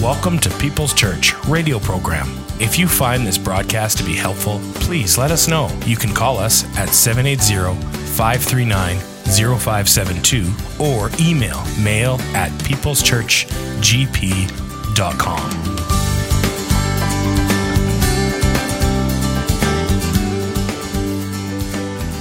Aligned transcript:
Welcome 0.00 0.38
to 0.38 0.48
People's 0.56 0.94
Church 0.94 1.34
radio 1.44 1.78
program. 1.78 2.26
If 2.58 2.78
you 2.78 2.88
find 2.88 3.26
this 3.26 3.36
broadcast 3.36 3.98
to 3.98 4.02
be 4.02 4.14
helpful, 4.14 4.58
please 4.76 5.18
let 5.18 5.30
us 5.30 5.46
know. 5.46 5.68
You 5.84 5.94
can 5.94 6.14
call 6.14 6.38
us 6.38 6.64
at 6.78 6.88
780 6.88 7.78
539 8.14 8.98
0572 8.98 10.82
or 10.82 11.10
email 11.20 11.62
mail 11.82 12.14
at 12.34 12.50
peopleschurchgp.com. 12.62 15.50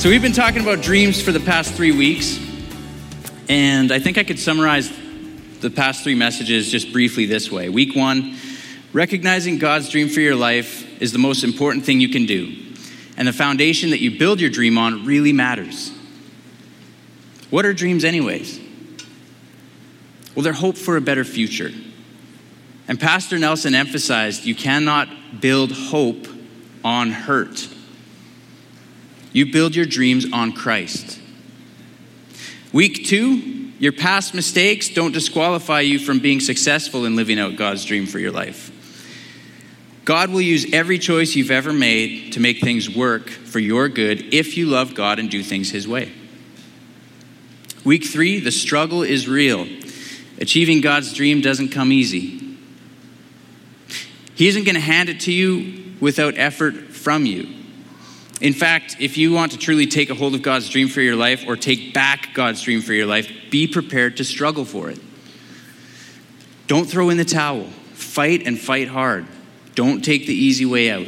So, 0.01 0.09
we've 0.09 0.21
been 0.21 0.33
talking 0.33 0.61
about 0.61 0.81
dreams 0.81 1.21
for 1.21 1.31
the 1.31 1.39
past 1.39 1.73
three 1.75 1.93
weeks, 1.93 2.41
and 3.47 3.93
I 3.93 3.99
think 3.99 4.17
I 4.17 4.25
could 4.25 4.37
summarize 4.37 4.98
the 5.61 5.69
past 5.69 6.03
three 6.03 6.15
messages 6.15 6.71
just 6.71 6.93
briefly 6.93 7.25
this 7.25 7.51
way. 7.51 7.69
Week 7.69 7.95
one, 7.95 8.35
recognizing 8.93 9.57
God's 9.57 9.89
dream 9.89 10.09
for 10.09 10.19
your 10.19 10.35
life 10.35 11.01
is 11.01 11.11
the 11.11 11.19
most 11.19 11.43
important 11.43 11.85
thing 11.85 11.99
you 11.99 12.09
can 12.09 12.25
do, 12.25 12.55
and 13.17 13.27
the 13.27 13.33
foundation 13.33 13.89
that 13.91 13.99
you 13.99 14.17
build 14.17 14.39
your 14.39 14.49
dream 14.49 14.77
on 14.77 15.05
really 15.05 15.33
matters. 15.33 15.91
What 17.49 17.65
are 17.65 17.73
dreams, 17.73 18.03
anyways? 18.03 18.59
Well, 20.35 20.43
they're 20.43 20.53
hope 20.53 20.77
for 20.77 20.95
a 20.95 21.01
better 21.01 21.23
future. 21.23 21.71
And 22.87 22.99
Pastor 22.99 23.37
Nelson 23.37 23.75
emphasized 23.75 24.45
you 24.45 24.55
cannot 24.55 25.09
build 25.41 25.71
hope 25.71 26.27
on 26.83 27.11
hurt. 27.11 27.67
You 29.33 29.51
build 29.51 29.75
your 29.75 29.85
dreams 29.85 30.25
on 30.31 30.53
Christ. 30.53 31.19
Week 32.71 33.05
two, 33.05 33.58
your 33.79 33.93
past 33.93 34.33
mistakes 34.33 34.89
don't 34.89 35.13
disqualify 35.13 35.79
you 35.81 35.99
from 35.99 36.19
being 36.19 36.41
successful 36.41 37.05
in 37.05 37.15
living 37.15 37.39
out 37.39 37.55
God's 37.55 37.85
dream 37.85 38.05
for 38.05 38.19
your 38.19 38.31
life. 38.31 38.75
God 40.03 40.31
will 40.31 40.41
use 40.41 40.73
every 40.73 40.99
choice 40.99 41.35
you've 41.35 41.51
ever 41.51 41.71
made 41.71 42.33
to 42.33 42.39
make 42.39 42.59
things 42.59 42.93
work 42.93 43.29
for 43.29 43.59
your 43.59 43.87
good 43.87 44.33
if 44.33 44.57
you 44.57 44.65
love 44.65 44.95
God 44.95 45.19
and 45.19 45.29
do 45.29 45.43
things 45.43 45.71
His 45.71 45.87
way. 45.87 46.11
Week 47.85 48.05
three, 48.05 48.39
the 48.39 48.51
struggle 48.51 49.03
is 49.03 49.27
real. 49.27 49.67
Achieving 50.39 50.81
God's 50.81 51.13
dream 51.13 51.41
doesn't 51.41 51.69
come 51.69 51.91
easy. 51.91 52.57
He 54.35 54.47
isn't 54.47 54.63
going 54.63 54.75
to 54.75 54.81
hand 54.81 55.09
it 55.09 55.21
to 55.21 55.31
you 55.31 55.95
without 55.99 56.37
effort 56.37 56.75
from 56.75 57.25
you. 57.25 57.58
In 58.41 58.53
fact, 58.53 58.95
if 58.99 59.17
you 59.17 59.33
want 59.33 59.51
to 59.51 59.57
truly 59.57 59.85
take 59.85 60.09
a 60.09 60.15
hold 60.15 60.33
of 60.33 60.41
God's 60.41 60.69
dream 60.69 60.87
for 60.87 61.01
your 61.01 61.15
life 61.15 61.43
or 61.45 61.57
take 61.57 61.93
back 61.93 62.29
God's 62.33 62.61
dream 62.61 62.81
for 62.81 62.93
your 62.93 63.05
life, 63.05 63.29
be 63.49 63.67
prepared 63.67 64.17
to 64.17 64.23
struggle 64.23 64.63
for 64.63 64.89
it. 64.89 64.99
Don't 66.67 66.85
throw 66.85 67.09
in 67.09 67.17
the 67.17 67.25
towel. 67.25 67.65
Fight 67.93 68.45
and 68.45 68.57
fight 68.57 68.87
hard. 68.87 69.27
Don't 69.75 70.03
take 70.03 70.25
the 70.25 70.33
easy 70.33 70.65
way 70.65 70.89
out. 70.89 71.07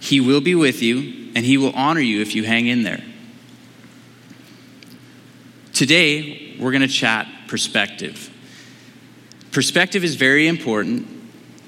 He 0.00 0.20
will 0.20 0.40
be 0.40 0.56
with 0.56 0.82
you, 0.82 1.30
and 1.36 1.46
He 1.46 1.58
will 1.58 1.72
honor 1.74 2.00
you 2.00 2.20
if 2.20 2.34
you 2.34 2.44
hang 2.44 2.66
in 2.66 2.82
there. 2.82 3.04
Today, 5.72 6.56
we're 6.58 6.72
going 6.72 6.82
to 6.82 6.88
chat 6.88 7.28
perspective. 7.46 8.30
Perspective 9.52 10.02
is 10.02 10.16
very 10.16 10.48
important 10.48 11.06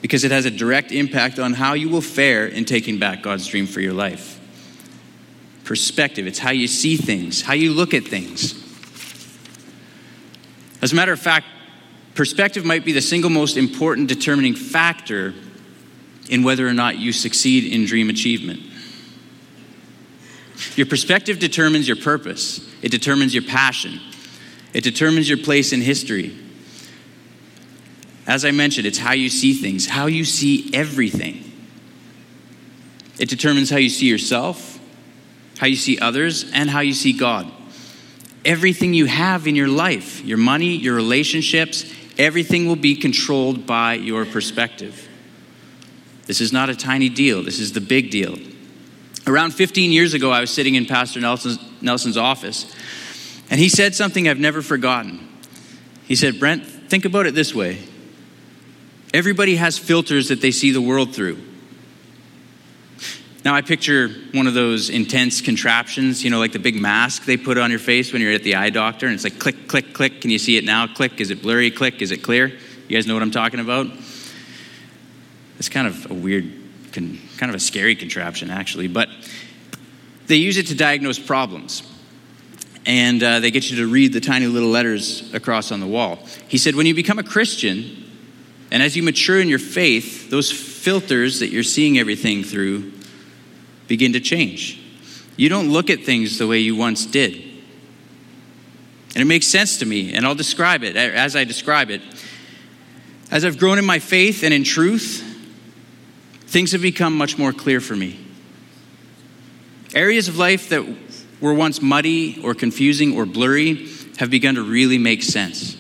because 0.03 0.25
it 0.25 0.33
has 0.33 0.47
a 0.47 0.51
direct 0.51 0.91
impact 0.91 1.39
on 1.39 1.53
how 1.53 1.75
you 1.75 1.89
will 1.89 2.01
fare 2.01 2.47
in 2.47 2.65
taking 2.65 2.99
back 2.99 3.23
God's 3.23 3.47
dream 3.47 3.67
for 3.67 3.81
your 3.81 3.93
life 3.93 4.34
perspective. 5.65 6.27
It's 6.27 6.39
how 6.39 6.51
you 6.51 6.69
see 6.69 6.97
things, 6.97 7.43
how 7.43 7.55
you 7.55 7.73
look 7.73 7.95
at 7.95 8.05
things. 8.05 8.61
As 10.83 10.93
a 10.93 10.95
matter 10.95 11.13
of 11.13 11.21
fact, 11.21 11.47
perspective 12.15 12.65
might 12.65 12.85
be 12.85 12.93
the 12.93 13.01
single 13.01 13.31
most 13.31 13.57
important 13.57 14.09
determining 14.09 14.55
factor 14.55 15.35
in 16.29 16.43
whether 16.43 16.67
or 16.67 16.73
not 16.75 16.99
you 16.99 17.13
succeed 17.13 17.73
in 17.73 17.87
dream 17.87 18.11
achievement. 18.11 18.61
Your 20.77 20.87
perspective 20.87 21.39
determines 21.39 21.89
your 21.89 21.97
purpose, 21.97 22.69
it 22.83 22.91
determines 22.91 23.35
your 23.35 23.43
passion, 23.43 24.01
it 24.73 24.83
determines 24.85 25.29
your 25.29 25.39
place 25.39 25.73
in 25.73 25.81
history. 25.81 26.37
As 28.27 28.45
I 28.45 28.53
mentioned, 28.53 28.87
it's 28.87 28.99
how 28.99 29.13
you 29.13 29.29
see 29.29 29.53
things, 29.53 29.87
how 29.87 30.07
you 30.07 30.25
see 30.25 30.71
everything. 30.73 31.53
It 33.19 33.29
determines 33.29 33.71
how 33.71 33.77
you 33.77 33.91
see 33.91 34.07
yourself, 34.07 34.74
how 35.59 35.67
you 35.67 35.77
see 35.77 35.99
others, 35.99 36.51
and 36.53 36.69
how 36.69 36.81
you 36.81 36.93
see 36.93 37.13
God. 37.13 37.51
Everything 38.45 38.93
you 38.93 39.07
have 39.07 39.47
in 39.47 39.55
your 39.55 39.69
life, 39.69 40.25
your 40.25 40.39
money, 40.39 40.77
your 40.77 40.95
relationships, 40.95 41.91
everything 42.19 42.67
will 42.67 42.77
be 42.77 42.97
controlled 42.97 43.67
by 43.67 43.95
your 43.95 44.25
perspective. 44.25 45.09
This 46.27 46.41
is 46.41 46.53
not 46.53 46.71
a 46.71 46.77
tiny 46.77 47.09
deal, 47.09 47.43
this 47.43 47.59
is 47.59 47.73
the 47.73 47.81
big 47.81 48.11
deal. 48.11 48.37
Around 49.27 49.53
15 49.53 49.91
years 49.91 50.13
ago, 50.13 50.31
I 50.31 50.41
was 50.41 50.51
sitting 50.51 50.75
in 50.75 50.85
Pastor 50.85 51.21
Nelson's, 51.21 51.59
Nelson's 51.81 52.17
office, 52.17 52.75
and 53.51 53.59
he 53.59 53.69
said 53.69 53.95
something 53.95 54.29
I've 54.29 54.39
never 54.39 54.61
forgotten. 54.61 55.29
He 56.07 56.17
said, 56.17 56.39
Brent, 56.39 56.67
think 56.67 57.05
about 57.05 57.27
it 57.27 57.35
this 57.35 57.55
way 57.55 57.83
everybody 59.15 59.55
has 59.55 59.79
filters 59.79 60.29
that 60.29 60.41
they 60.41 60.51
see 60.51 60.73
the 60.73 60.83
world 60.83 61.15
through. 61.15 61.41
Now, 63.45 63.55
I 63.55 63.61
picture 63.61 64.09
one 64.33 64.47
of 64.47 64.55
those 64.55 64.89
intense 64.89 65.43
contraptions, 65.43 66.25
you 66.25 66.31
know, 66.31 66.39
like 66.39 66.53
the 66.53 66.59
big 66.59 66.81
mask 66.81 67.27
they 67.27 67.37
put 67.37 67.59
on 67.59 67.69
your 67.69 67.79
face 67.79 68.11
when 68.11 68.23
you're 68.23 68.33
at 68.33 68.43
the 68.43 68.55
eye 68.55 68.71
doctor, 68.71 69.05
and 69.05 69.15
it's 69.15 69.25
like 69.25 69.39
click, 69.39 69.69
click, 69.69 69.93
click. 69.93 70.23
Can 70.23 70.31
you 70.31 70.39
see 70.39 70.57
it 70.57 70.65
now? 70.65 70.87
Click. 70.87 71.21
Is 71.21 71.31
it 71.31 71.43
blurry? 71.43 71.71
Click. 71.71 72.01
Is 72.01 72.11
it 72.11 72.23
clear? 72.23 72.47
You 72.47 72.97
guys 72.97 73.07
know 73.07 73.13
what 73.13 73.23
I'm 73.23 73.31
talking 73.31 73.61
about? 73.61 73.87
It's 75.59 75.69
kind 75.69 75.87
of 75.87 76.11
a 76.11 76.15
weird, 76.15 76.51
kind 76.93 77.19
of 77.43 77.55
a 77.55 77.61
scary 77.61 77.95
contraption, 77.95 78.51
actually, 78.51 78.89
but 78.89 79.11
they 80.27 80.37
use 80.37 80.57
it 80.57 80.69
to 80.69 80.75
diagnose 80.75 81.19
problems. 81.19 81.83
And 82.87 83.23
uh, 83.23 83.41
they 83.41 83.51
get 83.51 83.71
you 83.71 83.77
to 83.79 83.87
read 83.87 84.15
the 84.15 84.21
tiny 84.21 84.47
little 84.47 84.71
letters 84.71 85.33
across 85.35 85.71
on 85.71 85.81
the 85.81 85.87
wall. 85.87 86.19
He 86.49 86.57
said, 86.57 86.77
when 86.77 86.87
you 86.87 86.95
become 86.95 87.19
a 87.19 87.23
Christian, 87.23 88.11
and 88.71 88.83
as 88.83 88.97
you 88.97 89.03
mature 89.03 89.39
in 89.39 89.49
your 89.49 89.59
faith, 89.59 90.31
those 90.31 90.51
filters 90.51 91.41
that 91.41 91.49
you're 91.49 91.63
seeing 91.63 91.99
everything 91.99 92.43
through 92.43 92.93
begin 93.89 94.13
to 94.15 94.21
change. 94.21 94.81
You 95.37 95.49
don't 95.49 95.71
look 95.71 95.91
at 95.91 96.05
things 96.05 96.39
the 96.39 96.47
way 96.47 96.61
you 96.61 96.77
once 96.77 97.07
did. 97.07 97.35
And 99.15 99.23
it 99.23 99.27
makes 99.27 99.47
sense 99.47 99.79
to 99.79 99.87
me, 99.87 100.15
and 100.15 100.27
I'll 100.27 100.35
describe 100.35 100.83
it 100.83 100.97
as 100.97 101.37
I 101.37 101.45
describe 101.45 101.91
it. 101.91 102.03
As 103.31 103.45
I've 103.45 103.59
grown 103.59 103.79
in 103.79 103.85
my 103.85 103.99
faith 103.99 104.43
and 104.43 104.53
in 104.53 104.65
truth, 104.65 105.23
things 106.47 106.73
have 106.73 106.83
become 106.83 107.17
much 107.17 107.39
more 107.39 107.53
clear 107.53 107.81
for 107.81 107.97
me. 107.97 108.19
Areas 109.95 110.29
of 110.29 110.37
life 110.37 110.69
that 110.71 110.85
were 111.41 111.55
once 111.55 111.81
muddy 111.81 112.41
or 112.43 112.55
confusing 112.55 113.17
or 113.17 113.27
blurry 113.27 113.89
have 114.19 114.31
begun 114.31 114.57
to 114.57 114.63
really 114.63 114.99
make 114.99 115.23
sense. 115.23 115.77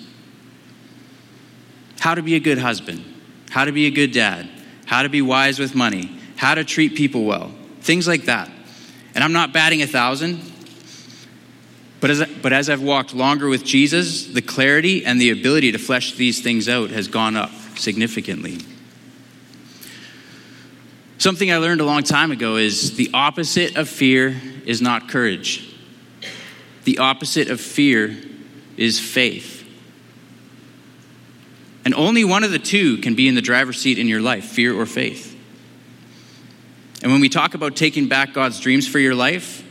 How 2.00 2.15
to 2.15 2.22
be 2.22 2.34
a 2.34 2.41
good 2.41 2.59
husband, 2.59 3.04
how 3.50 3.65
to 3.65 3.72
be 3.72 3.86
a 3.86 3.91
good 3.91 4.12
dad, 4.12 4.48
how 4.86 5.03
to 5.03 5.09
be 5.09 5.22
wise 5.22 5.59
with 5.59 5.75
money, 5.75 6.16
how 6.36 6.54
to 6.54 6.65
treat 6.65 6.94
people 6.94 7.25
well, 7.25 7.53
things 7.84 8.09
like 8.09 8.25
that. 8.25 8.50
And 9.15 9.22
I'm 9.22 9.33
not 9.33 9.53
batting 9.53 9.83
a 9.83 9.87
thousand, 9.87 10.41
but 12.00 12.11
as, 12.11 12.25
but 12.43 12.53
as 12.53 12.69
I've 12.69 12.83
walked 12.83 13.15
longer 13.15 13.49
with 13.49 13.65
Jesus, 13.65 14.27
the 14.27 14.43
clarity 14.43 15.05
and 15.05 15.21
the 15.21 15.31
ability 15.31 15.72
to 15.72 15.78
flesh 15.78 16.15
these 16.15 16.43
things 16.43 16.69
out 16.69 16.91
has 16.91 17.09
gone 17.09 17.37
up 17.37 17.50
significantly. 17.77 18.59
Something 21.19 21.53
I 21.53 21.59
learned 21.59 21.81
a 21.81 21.84
long 21.84 22.03
time 22.03 22.33
ago 22.33 22.56
is 22.56 22.97
the 22.97 23.11
opposite 23.15 23.77
of 23.77 23.89
fear 23.89 24.41
is 24.66 24.83
not 24.83 25.09
courage. 25.09 25.75
The 26.84 26.99
opposite 26.99 27.51
of 27.51 27.61
fear 27.61 28.16
is 28.77 28.99
faith. 28.99 29.66
And 31.84 31.95
only 31.95 32.25
one 32.25 32.45
of 32.45 32.51
the 32.51 32.59
two 32.59 32.98
can 32.98 33.15
be 33.15 33.28
in 33.28 33.34
the 33.34 33.42
driver's 33.42 33.81
seat 33.81 33.98
in 33.98 34.09
your 34.09 34.21
life 34.21 34.45
fear 34.47 34.78
or 34.78 34.86
faith. 34.86 35.34
And 37.04 37.12
when 37.12 37.21
we 37.21 37.28
talk 37.28 37.53
about 37.53 37.77
taking 37.77 38.09
back 38.09 38.33
God's 38.33 38.59
dreams 38.59 38.89
for 38.89 38.98
your 38.98 39.15
life, 39.15 39.62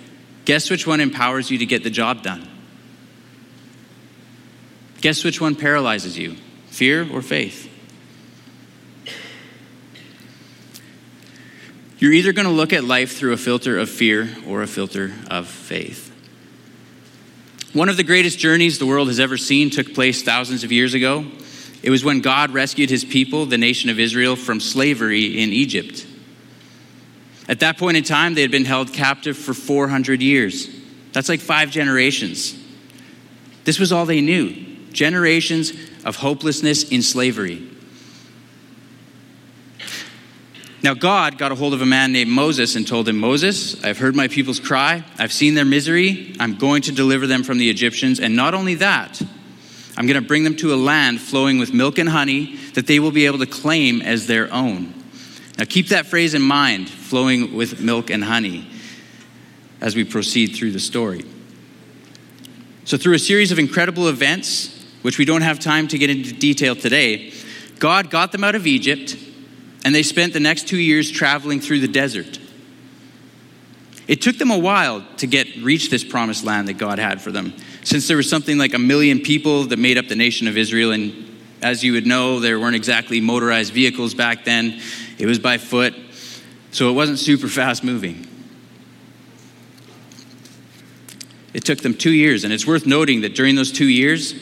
guess 0.45 0.69
which 0.69 0.85
one 0.85 1.00
empowers 1.00 1.50
you 1.50 1.57
to 1.57 1.65
get 1.65 1.83
the 1.83 1.89
job 1.89 2.21
done? 2.21 2.47
Guess 5.01 5.24
which 5.24 5.41
one 5.41 5.56
paralyzes 5.56 6.15
you? 6.15 6.35
Fear 6.68 7.12
or 7.12 7.24
faith? 7.24 7.71
You're 11.97 12.13
either 12.13 12.33
going 12.33 12.45
to 12.45 12.51
look 12.53 12.71
at 12.71 12.83
life 12.83 13.18
through 13.18 13.33
a 13.33 13.38
filter 13.38 13.79
of 13.79 13.89
fear 13.89 14.29
or 14.47 14.62
a 14.62 14.68
filter 14.68 15.12
of 15.31 15.47
faith. 15.47 16.12
One 17.74 17.89
of 17.89 17.97
the 17.97 18.03
greatest 18.03 18.38
journeys 18.38 18.77
the 18.77 18.86
world 18.86 19.07
has 19.07 19.19
ever 19.19 19.38
seen 19.38 19.71
took 19.71 19.95
place 19.95 20.21
thousands 20.21 20.63
of 20.63 20.71
years 20.71 20.94
ago. 20.94 21.25
It 21.81 21.89
was 21.89 22.06
when 22.06 22.21
God 22.21 22.51
rescued 22.51 22.91
his 22.91 23.03
people, 23.03 23.47
the 23.47 23.57
nation 23.57 23.89
of 23.89 24.00
Israel, 24.00 24.36
from 24.36 24.59
slavery 24.59 25.41
in 25.41 25.50
Egypt. 25.51 26.06
At 27.48 27.60
that 27.60 27.78
point 27.78 27.98
in 27.98 28.04
time, 28.04 28.36
they 28.36 28.42
had 28.42 28.51
been 28.51 28.66
held 28.66 28.94
captive 28.94 29.38
for 29.38 29.54
400 29.54 30.22
years. 30.22 30.68
That's 31.12 31.30
like 31.30 31.40
five 31.40 31.72
generations. 31.72 32.57
This 33.66 33.80
was 33.80 33.92
all 33.92 34.06
they 34.06 34.22
knew 34.22 34.72
generations 34.92 35.74
of 36.06 36.18
hopelessness 36.18 36.84
in 36.90 37.01
slavery. 37.01 37.68
Now, 40.84 40.94
God 40.94 41.38
got 41.38 41.51
a 41.51 41.56
hold 41.56 41.74
of 41.74 41.81
a 41.81 41.86
man 41.86 42.12
named 42.12 42.30
Moses 42.30 42.75
and 42.75 42.86
told 42.86 43.07
him, 43.07 43.18
Moses, 43.18 43.81
I've 43.86 43.98
heard 43.98 44.16
my 44.16 44.28
people's 44.28 44.60
cry. 44.60 45.04
I've 45.18 45.31
seen 45.31 45.56
their 45.56 45.66
misery. 45.66 46.36
I'm 46.42 46.56
going 46.56 46.81
to 46.84 46.92
deliver 46.92 47.25
them 47.25 47.44
from 47.44 47.57
the 47.57 47.69
Egyptians. 47.69 48.19
And 48.19 48.36
not 48.36 48.54
only 48.54 48.75
that, 48.75 49.22
I'm 49.96 50.07
going 50.07 50.22
to 50.22 50.28
bring 50.28 50.44
them 50.44 50.57
to 50.57 50.74
a 50.74 50.75
land 50.75 51.22
flowing 51.22 51.57
with 51.57 51.74
milk 51.74 51.98
and 52.00 52.10
honey 52.10 52.57
that 52.74 52.86
they 52.86 53.00
will 53.00 53.12
be 53.12 53.25
able 53.25 53.39
to 53.39 53.46
claim 53.46 54.01
as 54.01 54.28
their 54.28 54.54
own. 54.54 54.94
Now, 55.57 55.65
keep 55.65 55.89
that 55.89 56.07
phrase 56.07 56.33
in 56.33 56.41
mind 56.41 56.89
flowing 56.89 57.55
with 57.55 57.79
milk 57.79 58.09
and 58.09 58.23
honey 58.23 58.69
as 59.81 59.95
we 59.95 60.03
proceed 60.03 60.55
through 60.55 60.71
the 60.71 60.79
story. 60.79 61.25
So, 62.85 62.97
through 62.97 63.13
a 63.13 63.19
series 63.19 63.51
of 63.51 63.59
incredible 63.59 64.07
events, 64.07 64.85
which 65.03 65.17
we 65.17 65.25
don't 65.25 65.41
have 65.41 65.59
time 65.59 65.88
to 65.89 65.97
get 65.97 66.09
into 66.09 66.33
detail 66.33 66.75
today, 66.75 67.33
God 67.79 68.09
got 68.09 68.31
them 68.31 68.44
out 68.44 68.55
of 68.55 68.65
Egypt 68.65 69.17
and 69.83 69.94
they 69.94 70.03
spent 70.03 70.33
the 70.33 70.39
next 70.39 70.67
two 70.67 70.77
years 70.77 71.11
traveling 71.11 71.59
through 71.59 71.81
the 71.81 71.88
desert. 71.88 72.39
It 74.07 74.21
took 74.21 74.38
them 74.38 74.51
a 74.51 74.57
while 74.57 75.05
to 75.17 75.27
get 75.27 75.55
reach 75.57 75.89
this 75.89 76.03
promised 76.03 76.44
land 76.44 76.67
that 76.67 76.73
God 76.73 77.00
had 77.00 77.21
for 77.21 77.31
them, 77.31 77.53
since 77.83 78.07
there 78.07 78.17
was 78.17 78.29
something 78.29 78.57
like 78.57 78.73
a 78.73 78.79
million 78.79 79.19
people 79.19 79.65
that 79.65 79.79
made 79.79 79.97
up 79.97 80.07
the 80.07 80.15
nation 80.15 80.47
of 80.47 80.57
Israel. 80.57 80.91
And 80.91 81.39
as 81.61 81.83
you 81.83 81.94
would 81.94 82.05
know, 82.05 82.39
there 82.39 82.59
weren't 82.59 82.75
exactly 82.75 83.21
motorized 83.21 83.73
vehicles 83.73 84.13
back 84.13 84.44
then. 84.44 84.79
It 85.18 85.25
was 85.25 85.39
by 85.39 85.57
foot, 85.57 85.94
so 86.71 86.89
it 86.89 86.94
wasn't 86.94 87.19
super 87.19 87.48
fast 87.48 87.83
moving. 87.83 88.27
It 91.54 91.63
took 91.63 91.80
them 91.80 91.94
two 91.94 92.12
years, 92.12 92.44
and 92.44 92.51
it's 92.51 92.65
worth 92.65 92.86
noting 92.86 93.21
that 93.21 93.36
during 93.36 93.56
those 93.56 93.71
two 93.71 93.88
years, 93.88 94.33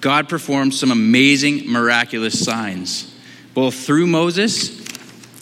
God 0.00 0.28
performed 0.28 0.74
some 0.74 0.90
amazing, 0.90 1.70
miraculous 1.70 2.44
signs 2.44 3.10
both 3.54 3.74
through 3.74 4.06
Moses 4.06 4.84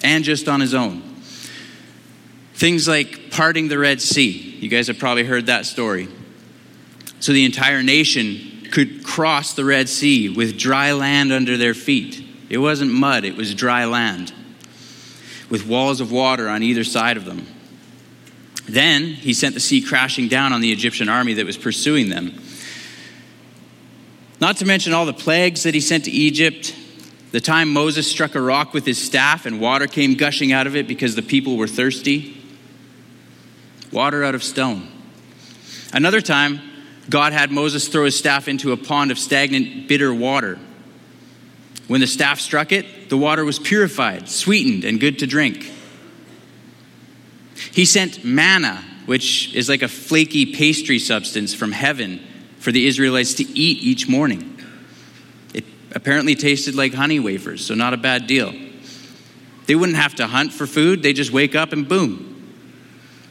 and 0.04 0.22
just 0.22 0.48
on 0.48 0.60
his 0.60 0.74
own. 0.74 1.02
Things 2.54 2.86
like 2.86 3.30
parting 3.30 3.68
the 3.68 3.78
Red 3.78 4.00
Sea. 4.00 4.28
You 4.60 4.68
guys 4.68 4.86
have 4.86 4.98
probably 4.98 5.24
heard 5.24 5.46
that 5.46 5.66
story. 5.66 6.08
So 7.18 7.32
the 7.32 7.44
entire 7.44 7.82
nation 7.82 8.68
could 8.70 9.02
cross 9.02 9.54
the 9.54 9.64
Red 9.64 9.88
Sea 9.88 10.28
with 10.28 10.58
dry 10.58 10.92
land 10.92 11.32
under 11.32 11.56
their 11.56 11.74
feet. 11.74 12.24
It 12.48 12.58
wasn't 12.58 12.92
mud, 12.92 13.24
it 13.24 13.34
was 13.34 13.54
dry 13.54 13.86
land 13.86 14.32
with 15.52 15.66
walls 15.66 16.00
of 16.00 16.10
water 16.10 16.48
on 16.48 16.62
either 16.62 16.82
side 16.82 17.18
of 17.18 17.26
them. 17.26 17.46
Then 18.66 19.04
he 19.04 19.34
sent 19.34 19.52
the 19.52 19.60
sea 19.60 19.82
crashing 19.82 20.28
down 20.28 20.54
on 20.54 20.62
the 20.62 20.72
Egyptian 20.72 21.10
army 21.10 21.34
that 21.34 21.44
was 21.44 21.58
pursuing 21.58 22.08
them. 22.08 22.40
Not 24.40 24.56
to 24.56 24.64
mention 24.64 24.94
all 24.94 25.04
the 25.04 25.12
plagues 25.12 25.64
that 25.64 25.74
he 25.74 25.80
sent 25.82 26.06
to 26.06 26.10
Egypt 26.10 26.74
the 27.32 27.40
time 27.40 27.70
Moses 27.70 28.10
struck 28.10 28.34
a 28.34 28.40
rock 28.40 28.72
with 28.72 28.86
his 28.86 29.02
staff 29.02 29.44
and 29.44 29.60
water 29.60 29.86
came 29.86 30.14
gushing 30.14 30.52
out 30.52 30.66
of 30.66 30.74
it 30.74 30.88
because 30.88 31.16
the 31.16 31.22
people 31.22 31.58
were 31.58 31.68
thirsty. 31.68 32.34
Water 33.90 34.24
out 34.24 34.34
of 34.34 34.42
stone. 34.42 34.88
Another 35.92 36.22
time, 36.22 36.60
God 37.10 37.34
had 37.34 37.50
Moses 37.50 37.88
throw 37.88 38.06
his 38.06 38.18
staff 38.18 38.48
into 38.48 38.72
a 38.72 38.76
pond 38.78 39.10
of 39.10 39.18
stagnant, 39.18 39.86
bitter 39.86 40.14
water. 40.14 40.58
When 41.92 42.00
the 42.00 42.06
staff 42.06 42.40
struck 42.40 42.72
it, 42.72 43.10
the 43.10 43.18
water 43.18 43.44
was 43.44 43.58
purified, 43.58 44.26
sweetened, 44.26 44.82
and 44.86 44.98
good 44.98 45.18
to 45.18 45.26
drink. 45.26 45.70
He 47.70 47.84
sent 47.84 48.24
manna, 48.24 48.82
which 49.04 49.54
is 49.54 49.68
like 49.68 49.82
a 49.82 49.88
flaky 49.88 50.54
pastry 50.54 50.98
substance 50.98 51.52
from 51.52 51.70
heaven 51.70 52.26
for 52.60 52.72
the 52.72 52.86
Israelites 52.86 53.34
to 53.34 53.42
eat 53.42 53.82
each 53.82 54.08
morning 54.08 54.58
It 55.52 55.66
apparently 55.94 56.34
tasted 56.34 56.74
like 56.74 56.94
honey 56.94 57.20
wafers, 57.20 57.66
so 57.66 57.74
not 57.74 57.92
a 57.92 57.98
bad 57.98 58.26
deal. 58.26 58.54
They 59.66 59.74
wouldn't 59.74 59.98
have 59.98 60.14
to 60.14 60.26
hunt 60.26 60.54
for 60.54 60.66
food, 60.66 61.02
they 61.02 61.12
just 61.12 61.30
wake 61.30 61.54
up 61.54 61.74
and 61.74 61.86
boom. 61.86 62.54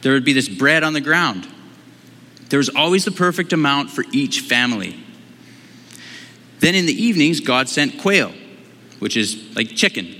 There 0.02 0.12
would 0.12 0.24
be 0.24 0.34
this 0.34 0.48
bread 0.48 0.84
on 0.84 0.92
the 0.92 1.00
ground. 1.00 1.48
There 2.48 2.58
was 2.58 2.68
always 2.68 3.04
the 3.04 3.10
perfect 3.10 3.52
amount 3.52 3.90
for 3.90 4.04
each 4.12 4.38
family. 4.38 5.02
Then 6.60 6.76
in 6.76 6.86
the 6.86 6.94
evenings, 6.94 7.40
God 7.40 7.68
sent 7.68 7.98
quail, 8.00 8.32
which 9.02 9.16
is 9.16 9.52
like 9.56 9.74
chicken, 9.74 10.14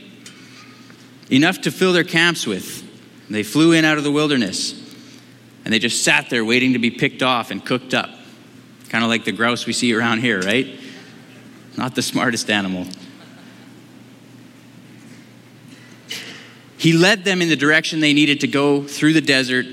enough 1.30 1.60
to 1.60 1.70
fill 1.70 1.92
their 1.92 2.02
camps 2.02 2.48
with. 2.48 2.82
They 3.30 3.44
flew 3.44 3.70
in 3.70 3.84
out 3.84 3.96
of 3.96 4.02
the 4.02 4.10
wilderness 4.10 4.72
and 5.64 5.72
they 5.72 5.78
just 5.78 6.02
sat 6.02 6.30
there 6.30 6.44
waiting 6.44 6.72
to 6.72 6.80
be 6.80 6.90
picked 6.90 7.22
off 7.22 7.52
and 7.52 7.64
cooked 7.64 7.94
up. 7.94 8.10
Kind 8.88 9.04
of 9.04 9.08
like 9.08 9.24
the 9.24 9.30
grouse 9.30 9.66
we 9.66 9.72
see 9.72 9.94
around 9.94 10.18
here, 10.18 10.42
right? 10.42 10.66
not 11.76 11.94
the 11.94 12.02
smartest 12.02 12.50
animal. 12.50 12.84
He 16.76 16.92
led 16.92 17.22
them 17.22 17.40
in 17.40 17.48
the 17.48 17.54
direction 17.54 18.00
they 18.00 18.12
needed 18.12 18.40
to 18.40 18.48
go 18.48 18.82
through 18.82 19.12
the 19.12 19.20
desert 19.20 19.64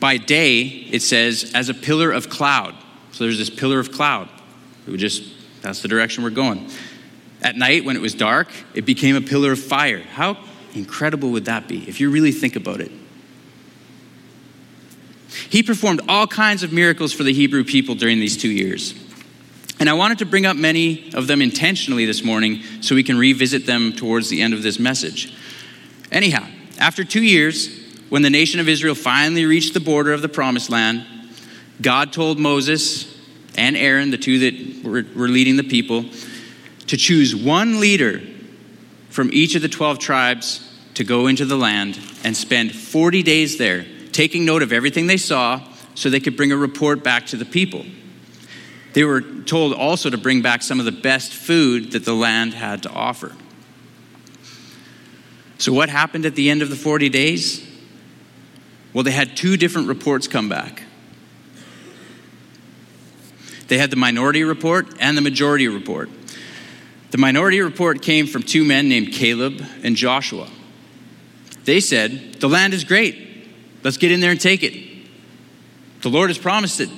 by 0.00 0.18
day, 0.18 0.64
it 0.64 1.00
says, 1.00 1.50
as 1.54 1.70
a 1.70 1.74
pillar 1.74 2.12
of 2.12 2.28
cloud. 2.28 2.74
So 3.12 3.24
there's 3.24 3.38
this 3.38 3.48
pillar 3.48 3.80
of 3.80 3.90
cloud. 3.90 4.28
It 4.86 4.90
would 4.90 5.00
just, 5.00 5.24
that's 5.62 5.80
the 5.80 5.88
direction 5.88 6.22
we're 6.22 6.28
going. 6.28 6.68
At 7.42 7.56
night, 7.56 7.84
when 7.84 7.96
it 7.96 8.02
was 8.02 8.14
dark, 8.14 8.48
it 8.74 8.84
became 8.84 9.16
a 9.16 9.20
pillar 9.20 9.52
of 9.52 9.60
fire. 9.60 10.00
How 10.00 10.36
incredible 10.74 11.30
would 11.30 11.46
that 11.46 11.68
be 11.68 11.88
if 11.88 12.00
you 12.00 12.10
really 12.10 12.32
think 12.32 12.56
about 12.56 12.80
it? 12.80 12.92
He 15.48 15.62
performed 15.62 16.02
all 16.08 16.26
kinds 16.26 16.62
of 16.62 16.72
miracles 16.72 17.12
for 17.12 17.22
the 17.22 17.32
Hebrew 17.32 17.64
people 17.64 17.94
during 17.94 18.20
these 18.20 18.36
two 18.36 18.50
years. 18.50 18.94
And 19.78 19.88
I 19.88 19.94
wanted 19.94 20.18
to 20.18 20.26
bring 20.26 20.44
up 20.44 20.56
many 20.56 21.10
of 21.14 21.26
them 21.26 21.40
intentionally 21.40 22.04
this 22.04 22.22
morning 22.22 22.62
so 22.82 22.94
we 22.94 23.02
can 23.02 23.16
revisit 23.16 23.64
them 23.64 23.92
towards 23.92 24.28
the 24.28 24.42
end 24.42 24.52
of 24.52 24.62
this 24.62 24.78
message. 24.78 25.34
Anyhow, 26.12 26.46
after 26.78 27.04
two 27.04 27.22
years, 27.22 27.70
when 28.10 28.22
the 28.22 28.30
nation 28.30 28.60
of 28.60 28.68
Israel 28.68 28.94
finally 28.94 29.46
reached 29.46 29.72
the 29.72 29.80
border 29.80 30.12
of 30.12 30.20
the 30.20 30.28
promised 30.28 30.68
land, 30.68 31.06
God 31.80 32.12
told 32.12 32.38
Moses 32.38 33.18
and 33.56 33.76
Aaron, 33.76 34.10
the 34.10 34.18
two 34.18 34.38
that 34.40 34.84
were, 34.84 35.28
leading 35.28 35.56
the 35.56 35.64
people, 35.64 36.04
to 36.90 36.96
choose 36.96 37.36
one 37.36 37.78
leader 37.78 38.20
from 39.10 39.30
each 39.32 39.54
of 39.54 39.62
the 39.62 39.68
12 39.68 40.00
tribes 40.00 40.68
to 40.94 41.04
go 41.04 41.28
into 41.28 41.44
the 41.44 41.56
land 41.56 41.96
and 42.24 42.36
spend 42.36 42.74
40 42.74 43.22
days 43.22 43.58
there, 43.58 43.86
taking 44.10 44.44
note 44.44 44.60
of 44.60 44.72
everything 44.72 45.06
they 45.06 45.16
saw 45.16 45.62
so 45.94 46.10
they 46.10 46.18
could 46.18 46.36
bring 46.36 46.50
a 46.50 46.56
report 46.56 47.04
back 47.04 47.26
to 47.26 47.36
the 47.36 47.44
people. 47.44 47.86
They 48.92 49.04
were 49.04 49.20
told 49.20 49.72
also 49.72 50.10
to 50.10 50.18
bring 50.18 50.42
back 50.42 50.62
some 50.62 50.80
of 50.80 50.84
the 50.84 50.90
best 50.90 51.32
food 51.32 51.92
that 51.92 52.04
the 52.04 52.12
land 52.12 52.54
had 52.54 52.82
to 52.82 52.90
offer. 52.90 53.36
So, 55.58 55.72
what 55.72 55.90
happened 55.90 56.26
at 56.26 56.34
the 56.34 56.50
end 56.50 56.60
of 56.60 56.70
the 56.70 56.76
40 56.76 57.08
days? 57.08 57.64
Well, 58.92 59.04
they 59.04 59.12
had 59.12 59.36
two 59.36 59.56
different 59.56 59.86
reports 59.86 60.26
come 60.26 60.48
back. 60.48 60.82
They 63.68 63.78
had 63.78 63.90
the 63.90 63.96
minority 63.96 64.42
report 64.42 64.96
and 64.98 65.16
the 65.16 65.22
majority 65.22 65.68
report. 65.68 66.08
The 67.10 67.18
minority 67.18 67.60
report 67.60 68.02
came 68.02 68.26
from 68.26 68.42
two 68.42 68.64
men 68.64 68.88
named 68.88 69.12
Caleb 69.12 69.62
and 69.82 69.96
Joshua. 69.96 70.48
They 71.64 71.80
said, 71.80 72.34
The 72.34 72.48
land 72.48 72.72
is 72.72 72.84
great. 72.84 73.48
Let's 73.82 73.96
get 73.96 74.12
in 74.12 74.20
there 74.20 74.30
and 74.30 74.40
take 74.40 74.62
it. 74.62 74.74
The 76.02 76.08
Lord 76.08 76.30
has 76.30 76.38
promised 76.38 76.80
it 76.80 76.90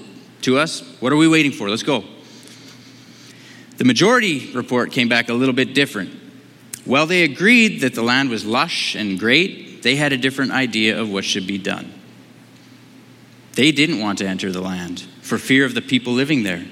to 0.43 0.59
us. 0.59 0.81
What 1.01 1.13
are 1.13 1.17
we 1.17 1.29
waiting 1.29 1.53
for? 1.53 1.69
Let's 1.69 1.83
go. 1.83 2.05
The 3.79 3.85
majority 3.85 4.53
report 4.53 4.93
came 4.93 5.09
back 5.09 5.29
a 5.29 5.35
little 5.35 5.55
bit 5.55 5.75
different. 5.75 6.11
While 6.85 7.07
they 7.07 7.23
agreed 7.23 7.81
that 7.81 7.95
the 7.95 8.03
land 8.03 8.29
was 8.29 8.45
lush 8.45 8.95
and 8.95 9.19
great, 9.19 9.83
they 9.83 9.97
had 9.97 10.13
a 10.13 10.17
different 10.17 10.53
idea 10.53 11.01
of 11.01 11.11
what 11.11 11.25
should 11.25 11.47
be 11.47 11.59
done. 11.59 11.93
They 13.55 13.73
didn't 13.73 14.01
want 14.01 14.19
to 14.19 14.27
enter 14.27 14.51
the 14.51 14.61
land 14.61 15.01
for 15.23 15.39
fear 15.39 15.65
of 15.65 15.75
the 15.75 15.83
people 15.83 16.13
living 16.13 16.43
there. 16.43 16.65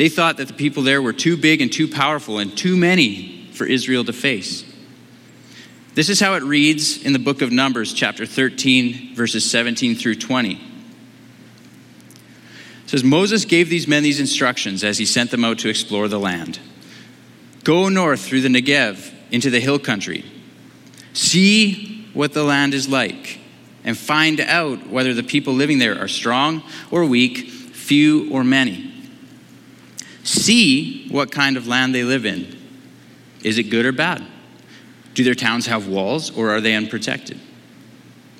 They 0.00 0.08
thought 0.08 0.38
that 0.38 0.48
the 0.48 0.54
people 0.54 0.82
there 0.82 1.02
were 1.02 1.12
too 1.12 1.36
big 1.36 1.60
and 1.60 1.70
too 1.70 1.86
powerful 1.86 2.38
and 2.38 2.56
too 2.56 2.74
many 2.74 3.50
for 3.52 3.66
Israel 3.66 4.02
to 4.06 4.14
face. 4.14 4.64
This 5.94 6.08
is 6.08 6.18
how 6.18 6.36
it 6.36 6.42
reads 6.42 7.04
in 7.04 7.12
the 7.12 7.18
book 7.18 7.42
of 7.42 7.52
Numbers, 7.52 7.92
chapter 7.92 8.24
13, 8.24 9.14
verses 9.14 9.50
17 9.50 9.94
through 9.96 10.14
20 10.14 10.58
says 12.86 13.04
Moses 13.04 13.44
gave 13.44 13.68
these 13.68 13.86
men 13.86 14.02
these 14.02 14.20
instructions 14.20 14.82
as 14.82 14.96
he 14.96 15.04
sent 15.04 15.30
them 15.30 15.44
out 15.44 15.58
to 15.58 15.68
explore 15.68 16.08
the 16.08 16.18
land. 16.18 16.58
Go 17.62 17.90
north 17.90 18.22
through 18.22 18.40
the 18.40 18.48
Negev 18.48 19.12
into 19.30 19.50
the 19.50 19.60
hill 19.60 19.78
country. 19.78 20.24
See 21.12 22.08
what 22.14 22.32
the 22.32 22.42
land 22.42 22.72
is 22.72 22.88
like 22.88 23.38
and 23.84 23.98
find 23.98 24.40
out 24.40 24.86
whether 24.86 25.12
the 25.12 25.22
people 25.22 25.52
living 25.52 25.78
there 25.78 26.00
are 26.00 26.08
strong 26.08 26.62
or 26.90 27.04
weak, 27.04 27.50
few 27.50 28.30
or 28.32 28.42
many. 28.42 28.89
See 30.30 31.08
what 31.08 31.32
kind 31.32 31.56
of 31.56 31.66
land 31.66 31.92
they 31.92 32.04
live 32.04 32.24
in. 32.24 32.56
Is 33.42 33.58
it 33.58 33.64
good 33.64 33.84
or 33.84 33.90
bad? 33.90 34.24
Do 35.12 35.24
their 35.24 35.34
towns 35.34 35.66
have 35.66 35.88
walls 35.88 36.30
or 36.30 36.50
are 36.50 36.60
they 36.60 36.76
unprotected? 36.76 37.40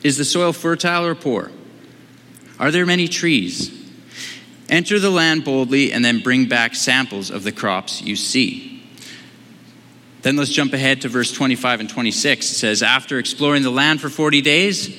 Is 0.05 0.17
the 0.17 0.25
soil 0.25 0.53
fertile 0.53 1.05
or 1.05 1.17
poor? 1.17 1.51
Are 2.61 2.71
there 2.71 2.87
many 2.87 3.09
trees? 3.09 3.77
Enter 4.69 5.01
the 5.01 5.11
land 5.11 5.45
boldly 5.45 5.93
and 5.93 6.05
then 6.05 6.21
bring 6.21 6.47
back 6.47 6.77
samples 6.77 7.29
of 7.29 7.43
the 7.43 7.51
crops 7.51 8.01
you 8.01 8.15
see. 8.15 8.85
Then 10.23 10.37
let's 10.37 10.53
jump 10.53 10.73
ahead 10.73 11.01
to 11.01 11.09
verse 11.09 11.33
25 11.33 11.81
and 11.81 11.91
26. 11.91 12.53
It 12.53 12.55
says, 12.55 12.85
After 12.85 13.19
exploring 13.19 13.65
the 13.65 13.71
land 13.71 14.01
for 14.01 14.09
40 14.09 14.43
days, 14.43 14.97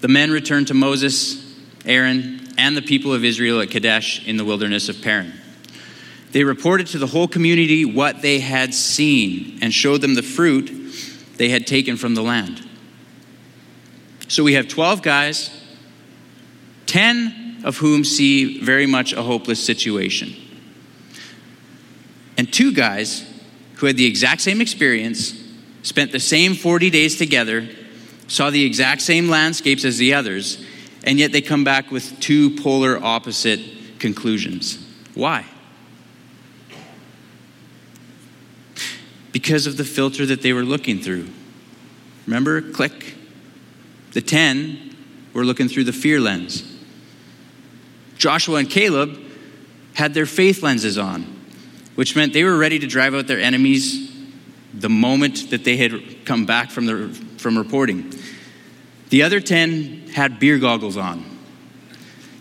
the 0.00 0.06
men 0.06 0.30
returned 0.30 0.68
to 0.68 0.74
Moses, 0.74 1.44
Aaron, 1.84 2.46
and 2.56 2.76
the 2.76 2.82
people 2.82 3.12
of 3.12 3.24
Israel 3.24 3.60
at 3.60 3.70
Kadesh 3.70 4.24
in 4.28 4.36
the 4.36 4.44
wilderness 4.44 4.88
of 4.88 5.02
Paran. 5.02 5.39
They 6.32 6.44
reported 6.44 6.86
to 6.88 6.98
the 6.98 7.06
whole 7.06 7.26
community 7.26 7.84
what 7.84 8.22
they 8.22 8.38
had 8.38 8.72
seen 8.72 9.58
and 9.62 9.74
showed 9.74 10.00
them 10.00 10.14
the 10.14 10.22
fruit 10.22 10.70
they 11.36 11.48
had 11.48 11.66
taken 11.66 11.96
from 11.96 12.14
the 12.14 12.22
land. 12.22 12.66
So 14.28 14.44
we 14.44 14.54
have 14.54 14.68
12 14.68 15.02
guys, 15.02 15.50
10 16.86 17.62
of 17.64 17.78
whom 17.78 18.04
see 18.04 18.60
very 18.60 18.86
much 18.86 19.12
a 19.12 19.22
hopeless 19.22 19.62
situation. 19.64 20.34
And 22.36 22.52
two 22.52 22.72
guys 22.72 23.24
who 23.76 23.86
had 23.86 23.96
the 23.96 24.06
exact 24.06 24.40
same 24.40 24.60
experience, 24.60 25.34
spent 25.82 26.12
the 26.12 26.20
same 26.20 26.54
40 26.54 26.90
days 26.90 27.16
together, 27.16 27.68
saw 28.28 28.50
the 28.50 28.64
exact 28.64 29.02
same 29.02 29.28
landscapes 29.28 29.84
as 29.84 29.98
the 29.98 30.14
others, 30.14 30.64
and 31.02 31.18
yet 31.18 31.32
they 31.32 31.40
come 31.40 31.64
back 31.64 31.90
with 31.90 32.20
two 32.20 32.56
polar 32.56 33.02
opposite 33.02 33.60
conclusions. 33.98 34.78
Why? 35.14 35.44
Because 39.32 39.66
of 39.66 39.76
the 39.76 39.84
filter 39.84 40.26
that 40.26 40.42
they 40.42 40.52
were 40.52 40.62
looking 40.62 41.00
through. 41.00 41.28
Remember, 42.26 42.60
click. 42.60 43.14
The 44.12 44.20
10 44.20 44.96
were 45.32 45.44
looking 45.44 45.68
through 45.68 45.84
the 45.84 45.92
fear 45.92 46.20
lens. 46.20 46.64
Joshua 48.16 48.56
and 48.56 48.68
Caleb 48.68 49.18
had 49.94 50.14
their 50.14 50.26
faith 50.26 50.62
lenses 50.62 50.98
on, 50.98 51.22
which 51.94 52.16
meant 52.16 52.32
they 52.32 52.44
were 52.44 52.56
ready 52.56 52.78
to 52.78 52.86
drive 52.86 53.14
out 53.14 53.26
their 53.26 53.40
enemies 53.40 54.10
the 54.74 54.88
moment 54.88 55.50
that 55.50 55.64
they 55.64 55.76
had 55.76 56.24
come 56.24 56.46
back 56.46 56.70
from, 56.70 56.86
the, 56.86 57.08
from 57.38 57.56
reporting. 57.56 58.12
The 59.08 59.22
other 59.22 59.40
10 59.40 60.08
had 60.14 60.38
beer 60.38 60.58
goggles 60.58 60.96
on. 60.96 61.24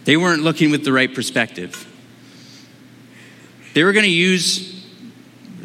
They 0.05 0.17
weren't 0.17 0.43
looking 0.43 0.72
with 0.72 0.84
the 0.84 0.93
right 0.93 1.13
perspective. 1.13 1.86
They 3.74 3.84
were 3.84 3.93
going 3.93 4.05
to 4.05 4.12
use, 4.12 4.79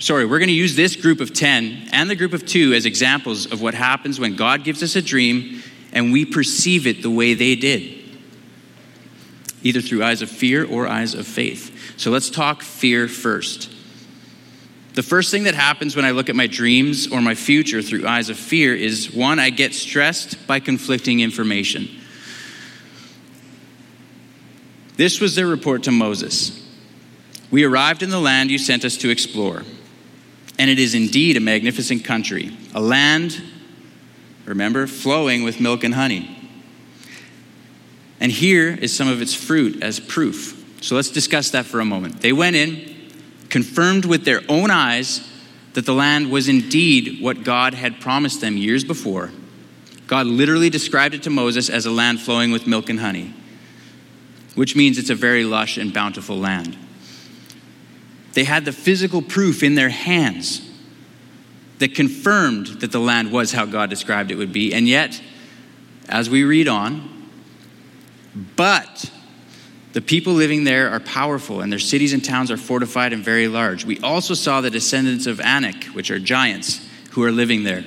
sorry, 0.05 0.27
we're 0.27 0.39
going 0.39 0.49
to 0.49 0.55
use 0.55 0.77
this 0.77 0.97
group 0.97 1.23
of 1.23 1.33
10 1.33 1.89
and 1.91 2.11
the 2.11 2.15
group 2.15 2.35
of 2.35 2.45
two 2.45 2.75
as 2.75 2.85
examples 2.85 3.51
of 3.51 3.63
what 3.63 3.73
happens 3.73 4.21
when 4.21 4.37
God 4.37 4.63
gives 4.63 4.83
us 4.83 4.97
a 4.97 5.03
dream 5.03 5.63
and 5.95 6.13
we 6.13 6.27
perceive 6.27 6.87
it 6.87 7.01
the 7.01 7.11
way 7.11 7.33
they 7.33 7.57
did, 7.57 8.05
either 9.63 9.81
through 9.81 10.05
eyes 10.05 10.21
of 10.21 10.31
fear 10.31 10.67
or 10.67 10.87
eyes 10.87 11.15
of 11.15 11.27
faith. 11.27 11.99
So 11.99 12.11
let's 12.11 12.29
talk 12.29 12.61
fear 12.61 13.09
first. 13.09 13.71
The 14.93 15.03
first 15.03 15.31
thing 15.31 15.45
that 15.45 15.55
happens 15.55 15.97
when 15.97 16.05
I 16.05 16.11
look 16.11 16.29
at 16.29 16.37
my 16.37 16.49
dreams 16.49 17.11
or 17.11 17.23
my 17.23 17.35
future 17.35 17.81
through 17.81 18.07
eyes 18.07 18.29
of 18.29 18.39
fear 18.39 18.77
is 18.77 19.11
one, 19.11 19.39
I 19.39 19.49
get 19.49 19.73
stressed 19.73 20.47
by 20.47 20.61
conflicting 20.61 21.21
information. 21.21 21.89
This 24.97 25.19
was 25.19 25.35
their 25.35 25.47
report 25.47 25.85
to 25.85 25.91
Moses. 25.91 26.61
We 27.51 27.65
arrived 27.65 28.03
in 28.03 28.11
the 28.11 28.21
land 28.21 28.51
you 28.51 28.59
sent 28.59 28.85
us 28.85 28.99
to 28.99 29.09
explore, 29.09 29.63
and 30.59 30.71
it 30.71 30.79
is 30.79 30.95
indeed 30.95 31.37
a 31.37 31.41
magnificent 31.41 32.05
country, 32.05 32.57
a 32.75 32.81
land 32.81 33.43
remember, 34.45 34.87
flowing 34.87 35.43
with 35.43 35.61
milk 35.61 35.85
and 35.85 35.95
honey. 35.95 36.31
And 38.21 38.31
here 38.31 38.71
is 38.71 38.95
some 38.95 39.09
of 39.09 39.21
its 39.21 39.35
fruit 39.35 39.83
as 39.83 40.01
proof. 40.01 40.61
So 40.81 40.95
let's 40.95 41.11
discuss 41.11 41.51
that 41.51 41.67
for 41.67 41.81
a 41.81 41.85
moment. 41.85 42.21
They 42.21 42.33
went 42.33 42.57
in, 42.57 43.11
confirmed 43.49 44.05
with 44.05 44.25
their 44.25 44.43
own 44.49 44.71
eyes 44.71 45.29
that 45.73 45.87
the 45.87 45.95
land 45.95 46.31
was 46.31 46.49
indeed 46.49 47.21
what 47.21 47.43
God 47.43 47.75
had 47.75 48.01
promised 48.01 48.41
them 48.41 48.57
years 48.57 48.85
before. 48.85 49.31
God 50.07 50.27
literally 50.27 50.71
described 50.71 51.15
it 51.15 51.23
to 51.25 51.31
Moses 51.31 51.69
as 51.69 51.87
a 51.87 51.91
land 51.91 52.21
flowing 52.21 52.53
with 52.53 52.67
milk 52.67 52.89
and 52.89 53.01
honey, 53.01 53.35
which 54.55 54.77
means 54.77 54.99
it's 54.99 55.11
a 55.11 55.15
very 55.15 55.45
lush 55.45 55.79
and 55.79 55.93
bountiful 55.93 56.39
land. 56.39 56.77
They 58.35 58.45
had 58.45 58.65
the 58.65 58.73
physical 58.73 59.23
proof 59.23 59.63
in 59.63 59.75
their 59.75 59.89
hands 59.89 60.61
that 61.79 61.95
confirmed 61.95 62.67
that 62.81 62.93
the 62.93 63.01
land 63.01 63.33
was 63.33 63.53
how 63.53 63.67
God 63.67 63.91
described 63.91 64.31
it 64.31 64.37
would 64.37 64.53
be. 64.53 64.75
And 64.75 64.87
yet, 64.89 65.21
as 66.09 66.29
we 66.29 66.45
read 66.45 66.69
on, 66.69 67.31
but 68.57 69.11
the 69.93 70.01
people 70.01 70.33
living 70.33 70.65
there 70.65 70.91
are 70.91 70.99
powerful, 70.99 71.61
and 71.61 71.71
their 71.71 71.79
cities 71.79 72.13
and 72.13 72.25
towns 72.25 72.51
are 72.51 72.57
fortified 72.57 73.13
and 73.13 73.25
very 73.25 73.47
large. 73.47 73.85
We 73.85 74.01
also 74.01 74.35
saw 74.35 74.61
the 74.61 74.71
descendants 74.71 75.27
of 75.27 75.41
Anak, 75.41 75.85
which 75.87 76.11
are 76.11 76.19
giants, 76.19 76.85
who 77.13 77.23
are 77.23 77.31
living 77.31 77.63
there. 77.63 77.85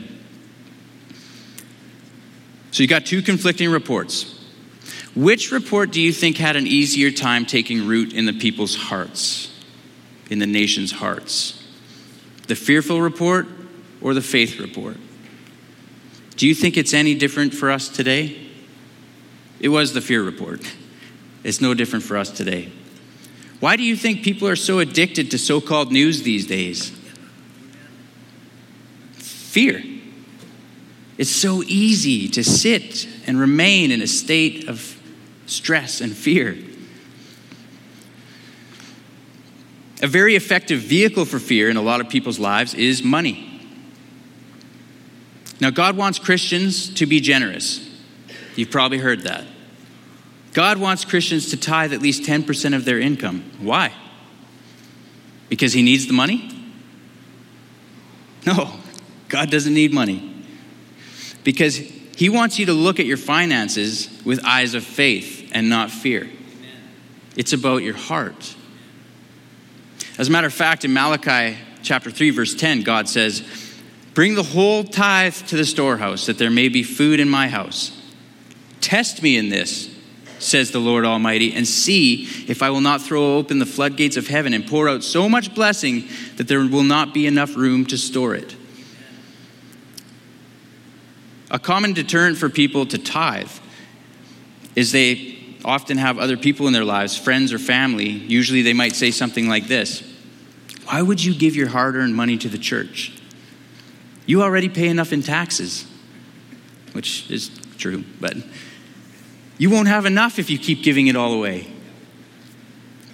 So 2.71 2.83
you 2.83 2.87
got 2.87 3.05
two 3.05 3.21
conflicting 3.21 3.69
reports. 3.69 4.33
Which 5.15 5.51
report 5.51 5.91
do 5.91 5.99
you 5.99 6.13
think 6.13 6.37
had 6.37 6.55
an 6.55 6.67
easier 6.67 7.11
time 7.11 7.45
taking 7.45 7.87
root 7.87 8.13
in 8.13 8.25
the 8.25 8.33
people's 8.33 8.75
hearts, 8.75 9.51
in 10.29 10.39
the 10.39 10.47
nation's 10.47 10.91
hearts? 10.91 11.63
The 12.47 12.55
fearful 12.55 13.01
report 13.01 13.47
or 14.01 14.13
the 14.13 14.21
faith 14.21 14.59
report. 14.59 14.97
Do 16.35 16.47
you 16.47 16.53
think 16.53 16.77
it's 16.77 16.93
any 16.93 17.15
different 17.15 17.53
for 17.53 17.71
us 17.71 17.89
today? 17.89 18.37
It 19.59 19.69
was 19.69 19.93
the 19.93 20.01
fear 20.01 20.23
report. 20.23 20.61
It's 21.43 21.61
no 21.61 21.73
different 21.73 22.05
for 22.05 22.17
us 22.17 22.29
today. 22.29 22.71
Why 23.59 23.75
do 23.75 23.83
you 23.83 23.95
think 23.95 24.23
people 24.23 24.47
are 24.47 24.55
so 24.55 24.79
addicted 24.79 25.31
to 25.31 25.37
so 25.37 25.59
called 25.59 25.91
news 25.91 26.21
these 26.21 26.45
days? 26.45 26.91
Fear. 29.13 29.83
It's 31.17 31.31
so 31.31 31.63
easy 31.63 32.27
to 32.29 32.43
sit 32.43 33.07
and 33.25 33.39
remain 33.39 33.89
in 33.89 34.01
a 34.01 34.07
state 34.07 34.67
of 34.67 35.01
stress 35.47 36.01
and 36.01 36.15
fear. 36.15 36.55
A 40.01 40.07
very 40.07 40.35
effective 40.35 40.79
vehicle 40.79 41.25
for 41.25 41.39
fear 41.39 41.69
in 41.69 41.77
a 41.77 41.81
lot 41.81 42.01
of 42.01 42.09
people's 42.09 42.39
lives 42.39 42.73
is 42.73 43.03
money. 43.03 43.43
Now, 45.59 45.71
God 45.71 45.97
wants 45.97 46.19
Christians 46.19 46.93
to 46.95 47.05
be 47.05 47.19
generous. 47.19 47.89
You've 48.55 48.69
probably 48.69 48.99
heard 48.99 49.21
that. 49.23 49.45
God 50.53 50.77
wants 50.77 51.03
Christians 51.03 51.49
to 51.49 51.57
tithe 51.57 51.93
at 51.93 52.01
least 52.01 52.23
10% 52.23 52.75
of 52.75 52.85
their 52.85 52.99
income. 52.99 53.43
Why? 53.59 53.93
Because 55.49 55.73
He 55.73 55.81
needs 55.81 56.07
the 56.07 56.13
money? 56.13 56.51
No, 58.45 58.79
God 59.29 59.49
doesn't 59.49 59.73
need 59.73 59.93
money. 59.93 60.45
Because 61.43 61.77
He 61.77 62.29
wants 62.29 62.59
you 62.59 62.67
to 62.67 62.73
look 62.73 62.99
at 62.99 63.07
your 63.07 63.17
finances 63.17 64.09
with 64.23 64.43
eyes 64.45 64.75
of 64.75 64.83
faith 64.83 65.49
and 65.53 65.69
not 65.69 65.89
fear. 65.89 66.29
It's 67.35 67.53
about 67.53 67.83
your 67.83 67.95
heart. 67.95 68.55
As 70.17 70.29
a 70.29 70.31
matter 70.31 70.47
of 70.47 70.53
fact, 70.53 70.83
in 70.83 70.93
Malachi 70.93 71.57
chapter 71.83 72.09
3, 72.09 72.31
verse 72.31 72.55
10, 72.55 72.81
God 72.81 73.07
says, 73.07 73.43
Bring 74.15 74.33
the 74.33 74.43
whole 74.43 74.83
tithe 74.83 75.35
to 75.47 75.55
the 75.55 75.65
storehouse, 75.65 76.25
that 76.25 76.39
there 76.39 76.49
may 76.49 76.69
be 76.69 76.81
food 76.81 77.19
in 77.19 77.29
my 77.29 77.47
house. 77.47 77.91
Test 78.81 79.21
me 79.21 79.37
in 79.37 79.49
this, 79.49 79.95
says 80.39 80.71
the 80.71 80.79
Lord 80.79 81.05
Almighty, 81.05 81.53
and 81.53 81.67
see 81.67 82.23
if 82.47 82.63
I 82.63 82.71
will 82.71 82.81
not 82.81 83.01
throw 83.03 83.37
open 83.37 83.59
the 83.59 83.65
floodgates 83.67 84.17
of 84.17 84.27
heaven 84.27 84.55
and 84.55 84.65
pour 84.65 84.89
out 84.89 85.03
so 85.03 85.29
much 85.29 85.53
blessing 85.53 86.07
that 86.37 86.47
there 86.47 86.65
will 86.65 86.83
not 86.83 87.13
be 87.13 87.27
enough 87.27 87.55
room 87.55 87.85
to 87.85 87.97
store 87.97 88.33
it. 88.33 88.55
A 91.51 91.59
common 91.59 91.93
deterrent 91.93 92.37
for 92.37 92.49
people 92.49 92.87
to 92.87 92.97
tithe 92.97 93.51
is 94.75 94.91
they 94.91 95.37
often 95.63 95.97
have 95.97 96.17
other 96.17 96.37
people 96.37 96.65
in 96.65 96.73
their 96.73 96.85
lives, 96.85 97.17
friends 97.17 97.53
or 97.53 97.59
family. 97.59 98.07
Usually 98.07 98.61
they 98.61 98.73
might 98.73 98.95
say 98.95 99.11
something 99.11 99.47
like 99.47 99.67
this 99.67 100.06
Why 100.87 101.01
would 101.01 101.21
you 101.21 101.35
give 101.35 101.53
your 101.53 101.67
hard 101.67 101.97
earned 101.97 102.15
money 102.15 102.37
to 102.37 102.47
the 102.47 102.57
church? 102.57 103.11
You 104.25 104.41
already 104.41 104.69
pay 104.69 104.87
enough 104.87 105.11
in 105.11 105.21
taxes, 105.21 105.85
which 106.93 107.29
is 107.29 107.49
true, 107.77 108.05
but 108.21 108.37
you 109.57 109.69
won't 109.69 109.89
have 109.89 110.05
enough 110.05 110.39
if 110.39 110.49
you 110.49 110.57
keep 110.57 110.83
giving 110.83 111.07
it 111.07 111.15
all 111.17 111.33
away. 111.33 111.67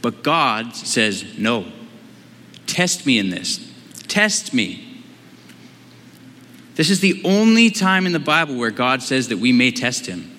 But 0.03 0.23
God 0.23 0.75
says, 0.75 1.37
No. 1.37 1.71
Test 2.67 3.05
me 3.05 3.17
in 3.17 3.29
this. 3.29 3.71
Test 4.07 4.53
me. 4.53 5.03
This 6.75 6.89
is 6.89 6.99
the 6.99 7.21
only 7.23 7.69
time 7.69 8.05
in 8.05 8.11
the 8.11 8.19
Bible 8.19 8.55
where 8.55 8.71
God 8.71 9.01
says 9.01 9.27
that 9.29 9.37
we 9.37 9.51
may 9.51 9.71
test 9.71 10.05
him. 10.05 10.29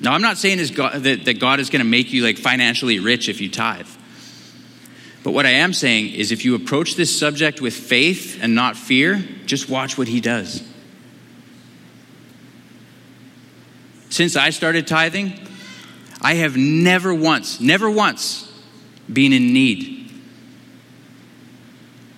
Now, 0.00 0.12
I'm 0.12 0.22
not 0.22 0.38
saying 0.38 0.58
that 0.58 1.36
God 1.40 1.60
is 1.60 1.70
going 1.70 1.82
to 1.82 1.88
make 1.88 2.12
you 2.12 2.24
like 2.24 2.38
financially 2.38 2.98
rich 2.98 3.28
if 3.28 3.40
you 3.40 3.50
tithe. 3.50 3.88
But 5.24 5.32
what 5.32 5.46
I 5.46 5.52
am 5.52 5.72
saying 5.72 6.12
is 6.12 6.30
if 6.30 6.44
you 6.44 6.54
approach 6.54 6.96
this 6.96 7.18
subject 7.18 7.62
with 7.62 7.74
faith 7.74 8.38
and 8.42 8.54
not 8.54 8.76
fear, 8.76 9.24
just 9.46 9.70
watch 9.70 9.96
what 9.96 10.06
he 10.06 10.20
does. 10.20 10.62
Since 14.10 14.36
I 14.36 14.50
started 14.50 14.86
tithing, 14.86 15.40
I 16.20 16.34
have 16.34 16.58
never 16.58 17.12
once, 17.12 17.58
never 17.58 17.90
once 17.90 18.52
been 19.10 19.32
in 19.32 19.54
need. 19.54 20.12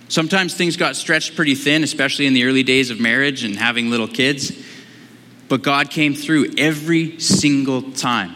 Sometimes 0.08 0.54
things 0.54 0.76
got 0.76 0.96
stretched 0.96 1.36
pretty 1.36 1.54
thin, 1.54 1.84
especially 1.84 2.26
in 2.26 2.34
the 2.34 2.44
early 2.44 2.64
days 2.64 2.90
of 2.90 2.98
marriage 2.98 3.44
and 3.44 3.56
having 3.56 3.88
little 3.88 4.08
kids. 4.08 4.50
But 5.48 5.62
God 5.62 5.90
came 5.90 6.14
through 6.14 6.54
every 6.58 7.20
single 7.20 7.92
time. 7.92 8.34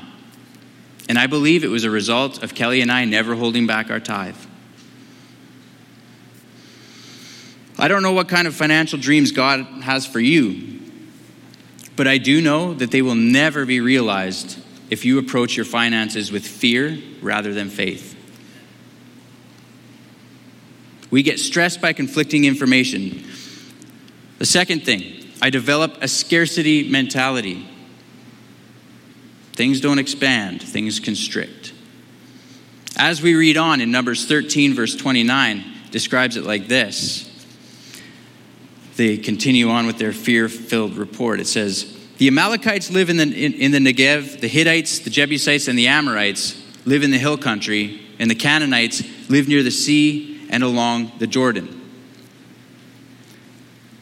And 1.08 1.18
I 1.18 1.26
believe 1.26 1.64
it 1.64 1.68
was 1.68 1.82
a 1.82 1.90
result 1.90 2.44
of 2.44 2.54
Kelly 2.54 2.82
and 2.82 2.92
I 2.92 3.04
never 3.04 3.34
holding 3.34 3.66
back 3.66 3.90
our 3.90 3.98
tithe. 3.98 4.36
I 7.80 7.88
don't 7.88 8.02
know 8.02 8.12
what 8.12 8.28
kind 8.28 8.46
of 8.46 8.54
financial 8.54 8.98
dreams 8.98 9.32
God 9.32 9.64
has 9.82 10.06
for 10.06 10.20
you, 10.20 10.80
but 11.96 12.06
I 12.06 12.18
do 12.18 12.42
know 12.42 12.74
that 12.74 12.90
they 12.90 13.00
will 13.00 13.14
never 13.14 13.64
be 13.64 13.80
realized 13.80 14.58
if 14.90 15.06
you 15.06 15.18
approach 15.18 15.56
your 15.56 15.64
finances 15.64 16.30
with 16.30 16.46
fear 16.46 16.98
rather 17.22 17.54
than 17.54 17.70
faith. 17.70 18.14
We 21.10 21.22
get 21.22 21.40
stressed 21.40 21.80
by 21.80 21.94
conflicting 21.94 22.44
information. 22.44 23.24
The 24.38 24.46
second 24.46 24.84
thing, 24.84 25.30
I 25.40 25.48
develop 25.48 26.02
a 26.02 26.08
scarcity 26.08 26.86
mentality. 26.86 27.66
Things 29.54 29.80
don't 29.80 29.98
expand, 29.98 30.62
things 30.62 31.00
constrict. 31.00 31.72
As 32.98 33.22
we 33.22 33.34
read 33.34 33.56
on 33.56 33.80
in 33.80 33.90
Numbers 33.90 34.26
13, 34.26 34.74
verse 34.74 34.94
29, 34.94 35.64
describes 35.90 36.36
it 36.36 36.44
like 36.44 36.68
this. 36.68 37.29
They 39.00 39.16
continue 39.16 39.70
on 39.70 39.86
with 39.86 39.96
their 39.96 40.12
fear 40.12 40.46
filled 40.46 40.98
report. 40.98 41.40
It 41.40 41.46
says, 41.46 41.96
The 42.18 42.28
Amalekites 42.28 42.90
live 42.90 43.08
in 43.08 43.16
the, 43.16 43.22
in, 43.22 43.54
in 43.54 43.70
the 43.70 43.78
Negev, 43.78 44.40
the 44.40 44.46
Hittites, 44.46 44.98
the 44.98 45.08
Jebusites, 45.08 45.68
and 45.68 45.78
the 45.78 45.86
Amorites 45.86 46.62
live 46.84 47.02
in 47.02 47.10
the 47.10 47.16
hill 47.16 47.38
country, 47.38 47.98
and 48.18 48.30
the 48.30 48.34
Canaanites 48.34 49.02
live 49.30 49.48
near 49.48 49.62
the 49.62 49.70
sea 49.70 50.46
and 50.50 50.62
along 50.62 51.12
the 51.18 51.26
Jordan. 51.26 51.80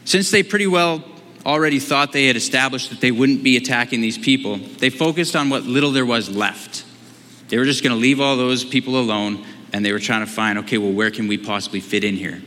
Since 0.03 0.31
they 0.31 0.43
pretty 0.43 0.67
well 0.67 1.01
already 1.45 1.79
thought 1.79 2.11
they 2.11 2.27
had 2.27 2.35
established 2.35 2.89
that 2.89 2.99
they 2.99 3.11
wouldn't 3.11 3.41
be 3.41 3.55
attacking 3.55 4.01
these 4.01 4.17
people, 4.17 4.57
they 4.57 4.89
focused 4.89 5.33
on 5.33 5.49
what 5.49 5.63
little 5.63 5.93
there 5.93 6.05
was 6.05 6.29
left. 6.29 6.83
They 7.47 7.57
were 7.57 7.63
just 7.63 7.83
going 7.83 7.95
to 7.95 8.01
leave 8.01 8.19
all 8.19 8.35
those 8.35 8.65
people 8.65 8.99
alone, 8.99 9.45
and 9.71 9.85
they 9.85 9.93
were 9.93 9.99
trying 9.99 10.25
to 10.25 10.29
find, 10.29 10.59
okay, 10.59 10.77
well, 10.77 10.91
where 10.91 11.09
can 11.09 11.29
we 11.29 11.37
possibly 11.37 11.79
fit 11.79 12.03
in 12.03 12.17
here? 12.17 12.41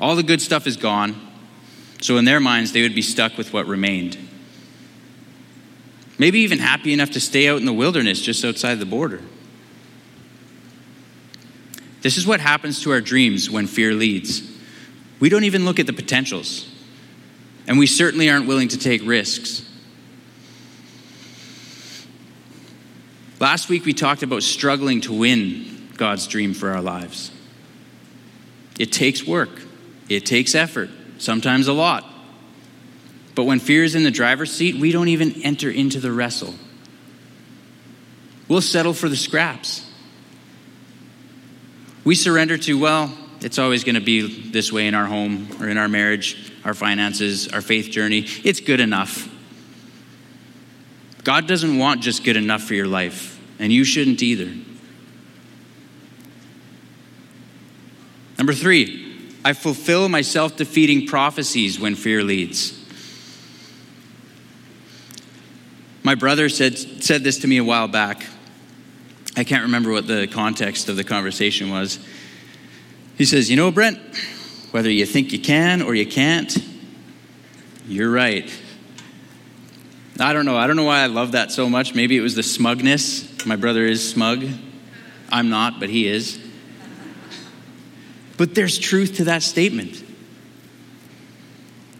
All 0.00 0.14
the 0.14 0.22
good 0.22 0.40
stuff 0.40 0.66
is 0.66 0.76
gone, 0.76 1.20
so 2.00 2.16
in 2.16 2.24
their 2.24 2.40
minds, 2.40 2.72
they 2.72 2.82
would 2.82 2.94
be 2.94 3.02
stuck 3.02 3.36
with 3.36 3.52
what 3.52 3.66
remained. 3.66 4.16
Maybe 6.18 6.40
even 6.40 6.58
happy 6.58 6.92
enough 6.92 7.10
to 7.10 7.20
stay 7.20 7.48
out 7.48 7.58
in 7.58 7.66
the 7.66 7.72
wilderness 7.72 8.20
just 8.20 8.44
outside 8.44 8.76
the 8.76 8.86
border. 8.86 9.22
This 12.00 12.16
is 12.16 12.26
what 12.26 12.40
happens 12.40 12.82
to 12.82 12.92
our 12.92 13.00
dreams 13.00 13.50
when 13.50 13.66
fear 13.66 13.92
leads. 13.92 14.42
We 15.20 15.28
don't 15.28 15.44
even 15.44 15.64
look 15.64 15.80
at 15.80 15.86
the 15.86 15.92
potentials, 15.92 16.68
and 17.66 17.78
we 17.78 17.86
certainly 17.86 18.30
aren't 18.30 18.46
willing 18.46 18.68
to 18.68 18.78
take 18.78 19.02
risks. 19.04 19.64
Last 23.40 23.68
week, 23.68 23.84
we 23.84 23.92
talked 23.92 24.22
about 24.22 24.42
struggling 24.42 25.00
to 25.02 25.12
win 25.12 25.88
God's 25.96 26.26
dream 26.26 26.54
for 26.54 26.70
our 26.70 26.80
lives. 26.80 27.30
It 28.78 28.92
takes 28.92 29.24
work, 29.24 29.50
it 30.08 30.26
takes 30.26 30.54
effort, 30.54 30.90
sometimes 31.18 31.68
a 31.68 31.72
lot. 31.72 32.04
But 33.34 33.44
when 33.44 33.60
fear 33.60 33.84
is 33.84 33.94
in 33.94 34.02
the 34.02 34.10
driver's 34.10 34.52
seat, 34.52 34.76
we 34.76 34.90
don't 34.90 35.08
even 35.08 35.42
enter 35.42 35.70
into 35.70 36.00
the 36.00 36.10
wrestle. 36.10 36.54
We'll 38.48 38.60
settle 38.62 38.94
for 38.94 39.08
the 39.08 39.16
scraps. 39.16 39.88
We 42.04 42.14
surrender 42.14 42.56
to, 42.58 42.78
well, 42.78 43.16
it's 43.40 43.58
always 43.58 43.84
going 43.84 43.94
to 43.94 44.00
be 44.00 44.50
this 44.50 44.72
way 44.72 44.88
in 44.88 44.94
our 44.94 45.06
home 45.06 45.48
or 45.60 45.68
in 45.68 45.78
our 45.78 45.88
marriage, 45.88 46.52
our 46.64 46.74
finances, 46.74 47.48
our 47.48 47.60
faith 47.60 47.90
journey. 47.90 48.26
It's 48.44 48.60
good 48.60 48.80
enough. 48.80 49.28
God 51.22 51.46
doesn't 51.46 51.78
want 51.78 52.00
just 52.00 52.24
good 52.24 52.36
enough 52.36 52.62
for 52.62 52.74
your 52.74 52.86
life, 52.86 53.38
and 53.58 53.70
you 53.70 53.84
shouldn't 53.84 54.22
either. 54.22 54.50
Number 58.38 58.54
three, 58.54 59.07
I 59.44 59.52
fulfill 59.52 60.08
my 60.08 60.22
self 60.22 60.56
defeating 60.56 61.06
prophecies 61.06 61.78
when 61.78 61.94
fear 61.94 62.22
leads. 62.22 62.74
My 66.02 66.14
brother 66.14 66.48
said, 66.48 66.78
said 66.78 67.22
this 67.22 67.38
to 67.40 67.46
me 67.46 67.58
a 67.58 67.64
while 67.64 67.88
back. 67.88 68.24
I 69.36 69.44
can't 69.44 69.64
remember 69.64 69.92
what 69.92 70.06
the 70.06 70.26
context 70.26 70.88
of 70.88 70.96
the 70.96 71.04
conversation 71.04 71.70
was. 71.70 71.98
He 73.16 73.24
says, 73.24 73.50
You 73.50 73.56
know, 73.56 73.70
Brent, 73.70 73.98
whether 74.70 74.90
you 74.90 75.06
think 75.06 75.32
you 75.32 75.38
can 75.38 75.82
or 75.82 75.94
you 75.94 76.06
can't, 76.06 76.56
you're 77.86 78.10
right. 78.10 78.50
I 80.18 80.32
don't 80.32 80.46
know. 80.46 80.56
I 80.56 80.66
don't 80.66 80.76
know 80.76 80.84
why 80.84 81.00
I 81.00 81.06
love 81.06 81.32
that 81.32 81.52
so 81.52 81.68
much. 81.68 81.94
Maybe 81.94 82.16
it 82.16 82.20
was 82.20 82.34
the 82.34 82.42
smugness. 82.42 83.46
My 83.46 83.56
brother 83.56 83.84
is 83.84 84.08
smug. 84.08 84.44
I'm 85.30 85.50
not, 85.50 85.78
but 85.78 85.88
he 85.88 86.08
is. 86.08 86.40
But 88.38 88.54
there's 88.54 88.78
truth 88.78 89.16
to 89.16 89.24
that 89.24 89.42
statement. 89.42 90.02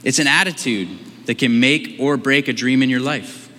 It's 0.04 0.20
an 0.20 0.28
attitude 0.28 0.88
that 1.26 1.36
can 1.36 1.60
make 1.60 1.96
or 1.98 2.16
break 2.16 2.48
a 2.48 2.54
dream 2.54 2.82
in 2.82 2.88
your 2.88 3.00
life. 3.00 3.50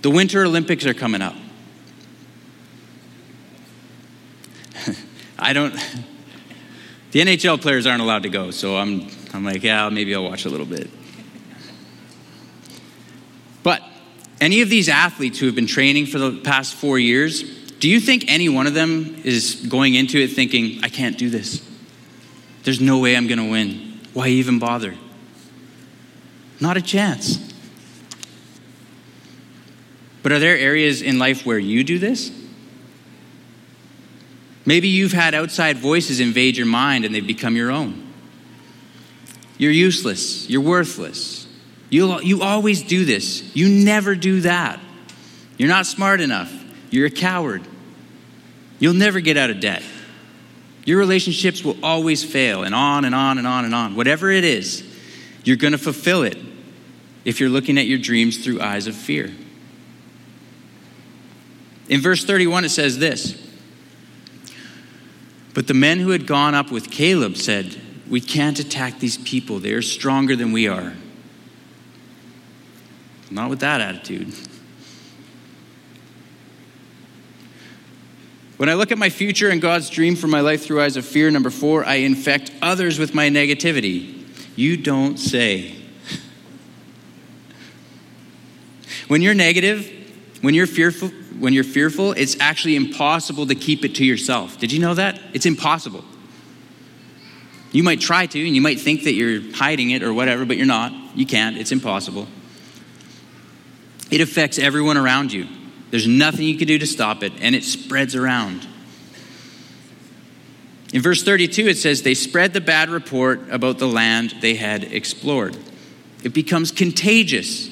The 0.00 0.10
Winter 0.10 0.44
Olympics 0.44 0.86
are 0.86 0.94
coming 0.94 1.20
up. 1.22 1.34
I 5.38 5.52
don't, 5.52 5.74
the 7.10 7.20
NHL 7.20 7.60
players 7.60 7.86
aren't 7.86 8.00
allowed 8.00 8.22
to 8.22 8.28
go, 8.28 8.52
so 8.52 8.76
I'm, 8.76 9.08
I'm 9.34 9.44
like, 9.44 9.62
yeah, 9.64 9.88
maybe 9.90 10.14
I'll 10.14 10.24
watch 10.24 10.44
a 10.44 10.48
little 10.48 10.66
bit. 10.66 10.88
But 13.64 13.82
any 14.40 14.60
of 14.62 14.70
these 14.70 14.88
athletes 14.88 15.40
who 15.40 15.46
have 15.46 15.56
been 15.56 15.66
training 15.66 16.06
for 16.06 16.18
the 16.18 16.40
past 16.42 16.74
four 16.74 16.98
years, 16.98 17.61
do 17.82 17.88
you 17.88 17.98
think 17.98 18.26
any 18.28 18.48
one 18.48 18.68
of 18.68 18.74
them 18.74 19.16
is 19.24 19.56
going 19.68 19.96
into 19.96 20.16
it 20.16 20.28
thinking, 20.28 20.84
I 20.84 20.88
can't 20.88 21.18
do 21.18 21.28
this? 21.28 21.68
There's 22.62 22.80
no 22.80 23.00
way 23.00 23.16
I'm 23.16 23.26
going 23.26 23.40
to 23.40 23.50
win. 23.50 23.98
Why 24.12 24.28
even 24.28 24.60
bother? 24.60 24.94
Not 26.60 26.76
a 26.76 26.80
chance. 26.80 27.52
But 30.22 30.30
are 30.30 30.38
there 30.38 30.56
areas 30.56 31.02
in 31.02 31.18
life 31.18 31.44
where 31.44 31.58
you 31.58 31.82
do 31.82 31.98
this? 31.98 32.30
Maybe 34.64 34.86
you've 34.86 35.10
had 35.12 35.34
outside 35.34 35.76
voices 35.78 36.20
invade 36.20 36.56
your 36.56 36.66
mind 36.66 37.04
and 37.04 37.12
they've 37.12 37.26
become 37.26 37.56
your 37.56 37.72
own. 37.72 38.12
You're 39.58 39.72
useless. 39.72 40.48
You're 40.48 40.60
worthless. 40.60 41.48
you 41.90 42.20
you 42.20 42.42
always 42.42 42.84
do 42.84 43.04
this. 43.04 43.56
You 43.56 43.68
never 43.68 44.14
do 44.14 44.42
that. 44.42 44.78
You're 45.58 45.68
not 45.68 45.86
smart 45.86 46.20
enough. 46.20 46.52
You're 46.92 47.06
a 47.06 47.10
coward. 47.10 47.66
You'll 48.82 48.94
never 48.94 49.20
get 49.20 49.36
out 49.36 49.48
of 49.48 49.60
debt. 49.60 49.84
Your 50.84 50.98
relationships 50.98 51.62
will 51.62 51.76
always 51.84 52.24
fail, 52.24 52.64
and 52.64 52.74
on 52.74 53.04
and 53.04 53.14
on 53.14 53.38
and 53.38 53.46
on 53.46 53.64
and 53.64 53.72
on. 53.72 53.94
Whatever 53.94 54.28
it 54.28 54.42
is, 54.42 54.84
you're 55.44 55.56
going 55.56 55.70
to 55.70 55.78
fulfill 55.78 56.24
it 56.24 56.36
if 57.24 57.38
you're 57.38 57.48
looking 57.48 57.78
at 57.78 57.86
your 57.86 58.00
dreams 58.00 58.42
through 58.42 58.60
eyes 58.60 58.88
of 58.88 58.96
fear. 58.96 59.30
In 61.88 62.00
verse 62.00 62.24
31, 62.24 62.64
it 62.64 62.70
says 62.70 62.98
this 62.98 63.40
But 65.54 65.68
the 65.68 65.74
men 65.74 66.00
who 66.00 66.10
had 66.10 66.26
gone 66.26 66.56
up 66.56 66.72
with 66.72 66.90
Caleb 66.90 67.36
said, 67.36 67.80
We 68.10 68.20
can't 68.20 68.58
attack 68.58 68.98
these 68.98 69.16
people. 69.16 69.60
They 69.60 69.74
are 69.74 69.82
stronger 69.82 70.34
than 70.34 70.50
we 70.50 70.66
are. 70.66 70.94
Not 73.30 73.48
with 73.48 73.60
that 73.60 73.80
attitude. 73.80 74.34
When 78.62 78.68
I 78.68 78.74
look 78.74 78.92
at 78.92 78.98
my 78.98 79.10
future 79.10 79.50
and 79.50 79.60
God's 79.60 79.90
dream 79.90 80.14
for 80.14 80.28
my 80.28 80.40
life 80.40 80.62
through 80.62 80.82
eyes 80.82 80.96
of 80.96 81.04
fear, 81.04 81.28
number 81.32 81.50
four, 81.50 81.84
I 81.84 81.94
infect 81.94 82.52
others 82.62 82.96
with 82.96 83.12
my 83.12 83.28
negativity. 83.28 84.24
You 84.54 84.76
don't 84.76 85.16
say. 85.16 85.74
When 89.08 89.20
you're 89.20 89.34
negative, 89.34 89.90
when 90.42 90.54
you're 90.54 90.68
fearful, 90.68 91.08
when 91.40 91.52
you're 91.52 91.64
fearful, 91.64 92.12
it's 92.12 92.38
actually 92.38 92.76
impossible 92.76 93.48
to 93.48 93.56
keep 93.56 93.84
it 93.84 93.96
to 93.96 94.04
yourself. 94.04 94.56
Did 94.60 94.70
you 94.70 94.78
know 94.78 94.94
that? 94.94 95.20
It's 95.32 95.44
impossible. 95.44 96.04
You 97.72 97.82
might 97.82 98.00
try 98.00 98.26
to, 98.26 98.46
and 98.46 98.54
you 98.54 98.62
might 98.62 98.78
think 98.78 99.02
that 99.02 99.14
you're 99.14 99.40
hiding 99.56 99.90
it 99.90 100.04
or 100.04 100.14
whatever, 100.14 100.44
but 100.44 100.56
you're 100.56 100.66
not. 100.66 100.92
You 101.16 101.26
can't. 101.26 101.56
It's 101.58 101.72
impossible. 101.72 102.28
It 104.08 104.20
affects 104.20 104.60
everyone 104.60 104.98
around 104.98 105.32
you. 105.32 105.48
There's 105.92 106.06
nothing 106.06 106.46
you 106.46 106.56
can 106.56 106.66
do 106.66 106.78
to 106.78 106.86
stop 106.86 107.22
it, 107.22 107.34
and 107.42 107.54
it 107.54 107.64
spreads 107.64 108.16
around. 108.16 108.66
In 110.94 111.02
verse 111.02 111.22
32, 111.22 111.68
it 111.68 111.76
says, 111.76 112.00
They 112.00 112.14
spread 112.14 112.54
the 112.54 112.62
bad 112.62 112.88
report 112.88 113.50
about 113.50 113.78
the 113.78 113.86
land 113.86 114.36
they 114.40 114.54
had 114.54 114.84
explored. 114.84 115.54
It 116.24 116.32
becomes 116.32 116.70
contagious. 116.70 117.68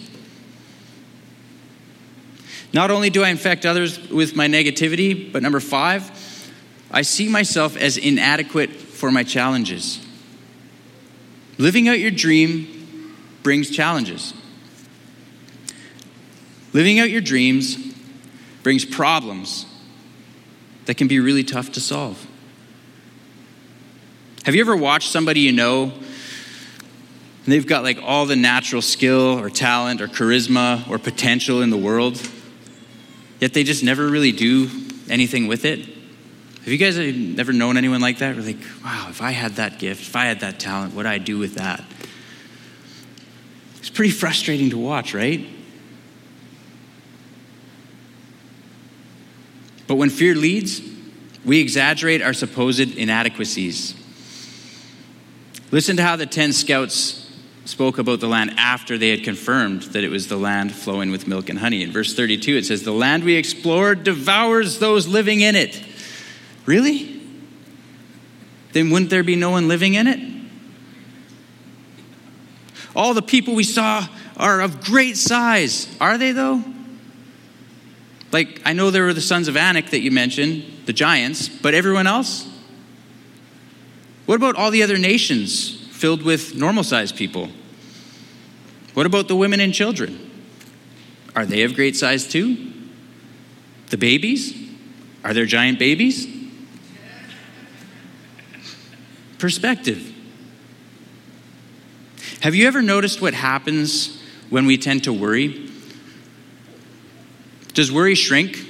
Not 2.74 2.90
only 2.90 3.08
do 3.08 3.24
I 3.24 3.30
infect 3.30 3.64
others 3.64 4.10
with 4.10 4.36
my 4.36 4.46
negativity, 4.48 5.32
but 5.32 5.42
number 5.42 5.58
five, 5.58 6.10
I 6.90 7.00
see 7.00 7.26
myself 7.26 7.74
as 7.74 7.96
inadequate 7.96 8.70
for 8.70 9.10
my 9.10 9.22
challenges. 9.22 9.98
Living 11.56 11.88
out 11.88 11.98
your 11.98 12.10
dream 12.10 13.16
brings 13.42 13.70
challenges. 13.70 14.34
Living 16.74 17.00
out 17.00 17.08
your 17.08 17.22
dreams 17.22 17.89
brings 18.62 18.84
problems 18.84 19.66
that 20.86 20.96
can 20.96 21.08
be 21.08 21.20
really 21.20 21.44
tough 21.44 21.72
to 21.72 21.80
solve. 21.80 22.26
Have 24.44 24.54
you 24.54 24.60
ever 24.60 24.76
watched 24.76 25.10
somebody 25.10 25.40
you 25.40 25.52
know 25.52 25.92
and 27.44 27.52
they've 27.52 27.66
got 27.66 27.84
like 27.84 27.98
all 28.02 28.26
the 28.26 28.36
natural 28.36 28.82
skill 28.82 29.38
or 29.38 29.50
talent 29.50 30.00
or 30.00 30.08
charisma 30.08 30.88
or 30.88 30.98
potential 30.98 31.62
in 31.62 31.70
the 31.70 31.76
world, 31.76 32.20
yet 33.40 33.54
they 33.54 33.64
just 33.64 33.82
never 33.82 34.08
really 34.08 34.32
do 34.32 34.70
anything 35.08 35.46
with 35.46 35.64
it? 35.64 35.80
Have 35.80 36.68
you 36.68 36.76
guys 36.76 36.98
ever 37.38 37.52
known 37.52 37.76
anyone 37.76 38.00
like 38.00 38.18
that? 38.18 38.36
We're 38.36 38.42
like, 38.42 38.58
wow, 38.84 39.06
if 39.08 39.22
I 39.22 39.30
had 39.30 39.52
that 39.52 39.78
gift, 39.78 40.02
if 40.02 40.14
I 40.14 40.26
had 40.26 40.40
that 40.40 40.60
talent, 40.60 40.90
what 40.94 41.04
would 41.04 41.06
I 41.06 41.18
do 41.18 41.38
with 41.38 41.54
that? 41.54 41.82
It's 43.78 43.90
pretty 43.90 44.10
frustrating 44.10 44.70
to 44.70 44.78
watch, 44.78 45.14
right? 45.14 45.46
But 49.90 49.96
when 49.96 50.08
fear 50.08 50.36
leads, 50.36 50.80
we 51.44 51.58
exaggerate 51.58 52.22
our 52.22 52.32
supposed 52.32 52.96
inadequacies. 52.96 53.96
Listen 55.72 55.96
to 55.96 56.04
how 56.04 56.14
the 56.14 56.26
10 56.26 56.52
scouts 56.52 57.28
spoke 57.64 57.98
about 57.98 58.20
the 58.20 58.28
land 58.28 58.54
after 58.56 58.96
they 58.96 59.08
had 59.08 59.24
confirmed 59.24 59.82
that 59.82 60.04
it 60.04 60.08
was 60.08 60.28
the 60.28 60.36
land 60.36 60.72
flowing 60.72 61.10
with 61.10 61.26
milk 61.26 61.48
and 61.48 61.58
honey. 61.58 61.82
In 61.82 61.90
verse 61.90 62.14
32, 62.14 62.58
it 62.58 62.66
says, 62.66 62.84
The 62.84 62.92
land 62.92 63.24
we 63.24 63.34
explored 63.34 64.04
devours 64.04 64.78
those 64.78 65.08
living 65.08 65.40
in 65.40 65.56
it. 65.56 65.82
Really? 66.66 67.20
Then 68.70 68.90
wouldn't 68.90 69.10
there 69.10 69.24
be 69.24 69.34
no 69.34 69.50
one 69.50 69.66
living 69.66 69.94
in 69.94 70.06
it? 70.06 70.20
All 72.94 73.12
the 73.12 73.22
people 73.22 73.56
we 73.56 73.64
saw 73.64 74.06
are 74.36 74.60
of 74.60 74.84
great 74.84 75.16
size. 75.16 75.92
Are 76.00 76.16
they, 76.16 76.30
though? 76.30 76.62
Like, 78.32 78.62
I 78.64 78.72
know 78.72 78.90
there 78.90 79.04
were 79.04 79.14
the 79.14 79.20
sons 79.20 79.48
of 79.48 79.56
Anak 79.56 79.90
that 79.90 80.00
you 80.00 80.10
mentioned, 80.10 80.64
the 80.86 80.92
giants, 80.92 81.48
but 81.48 81.74
everyone 81.74 82.06
else? 82.06 82.48
What 84.26 84.36
about 84.36 84.54
all 84.56 84.70
the 84.70 84.82
other 84.82 84.98
nations 84.98 85.88
filled 85.90 86.22
with 86.22 86.54
normal 86.54 86.84
sized 86.84 87.16
people? 87.16 87.48
What 88.94 89.06
about 89.06 89.28
the 89.28 89.36
women 89.36 89.60
and 89.60 89.74
children? 89.74 90.30
Are 91.34 91.46
they 91.46 91.62
of 91.62 91.74
great 91.74 91.96
size 91.96 92.28
too? 92.28 92.72
The 93.88 93.96
babies? 93.96 94.54
Are 95.24 95.34
there 95.34 95.46
giant 95.46 95.78
babies? 95.78 96.26
Perspective. 99.38 100.14
Have 102.40 102.54
you 102.54 102.66
ever 102.66 102.82
noticed 102.82 103.20
what 103.20 103.34
happens 103.34 104.22
when 104.48 104.66
we 104.66 104.78
tend 104.78 105.04
to 105.04 105.12
worry? 105.12 105.69
Does 107.74 107.92
worry 107.92 108.14
shrink? 108.14 108.66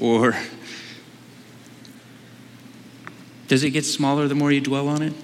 Or 0.00 0.36
does 3.48 3.64
it 3.64 3.70
get 3.70 3.84
smaller 3.84 4.28
the 4.28 4.34
more 4.34 4.52
you 4.52 4.60
dwell 4.60 4.88
on 4.88 5.02
it? 5.02 5.14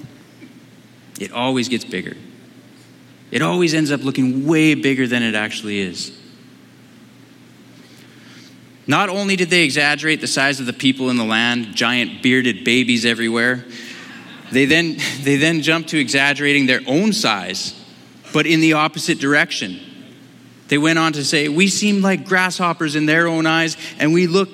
It 1.21 1.33
always 1.33 1.69
gets 1.69 1.85
bigger. 1.85 2.17
It 3.31 3.43
always 3.43 3.75
ends 3.75 3.91
up 3.91 4.03
looking 4.03 4.47
way 4.47 4.75
bigger 4.75 5.07
than 5.07 5.23
it 5.23 5.35
actually 5.35 5.81
is. 5.81 6.19
Not 8.87 9.09
only 9.09 9.37
did 9.37 9.49
they 9.49 9.65
exaggerate 9.65 10.21
the 10.21 10.27
size 10.27 10.61
of 10.61 10.67
the 10.67 10.73
people 10.73 11.09
in 11.11 11.17
the 11.17 11.25
land, 11.25 11.75
giant 11.75 12.23
bearded 12.23 12.65
babies 12.65 13.05
everywhere, 13.05 13.65
they 14.53 14.67
then, 14.67 14.99
they 15.23 15.37
then 15.37 15.63
jumped 15.63 15.91
to 15.91 15.99
exaggerating 15.99 16.67
their 16.67 16.81
own 16.87 17.13
size, 17.13 17.75
but 18.33 18.47
in 18.47 18.61
the 18.61 18.75
opposite 18.75 19.19
direction. 19.19 19.81
They 20.69 20.79
went 20.79 20.99
on 20.99 21.13
to 21.15 21.25
say, 21.25 21.49
We 21.49 21.69
seem 21.69 22.01
like 22.01 22.27
grasshoppers 22.27 22.97
in 22.97 23.07
their 23.07 23.27
own 23.27 23.47
eyes, 23.47 23.77
and 23.99 24.13
we 24.13 24.27
look, 24.27 24.49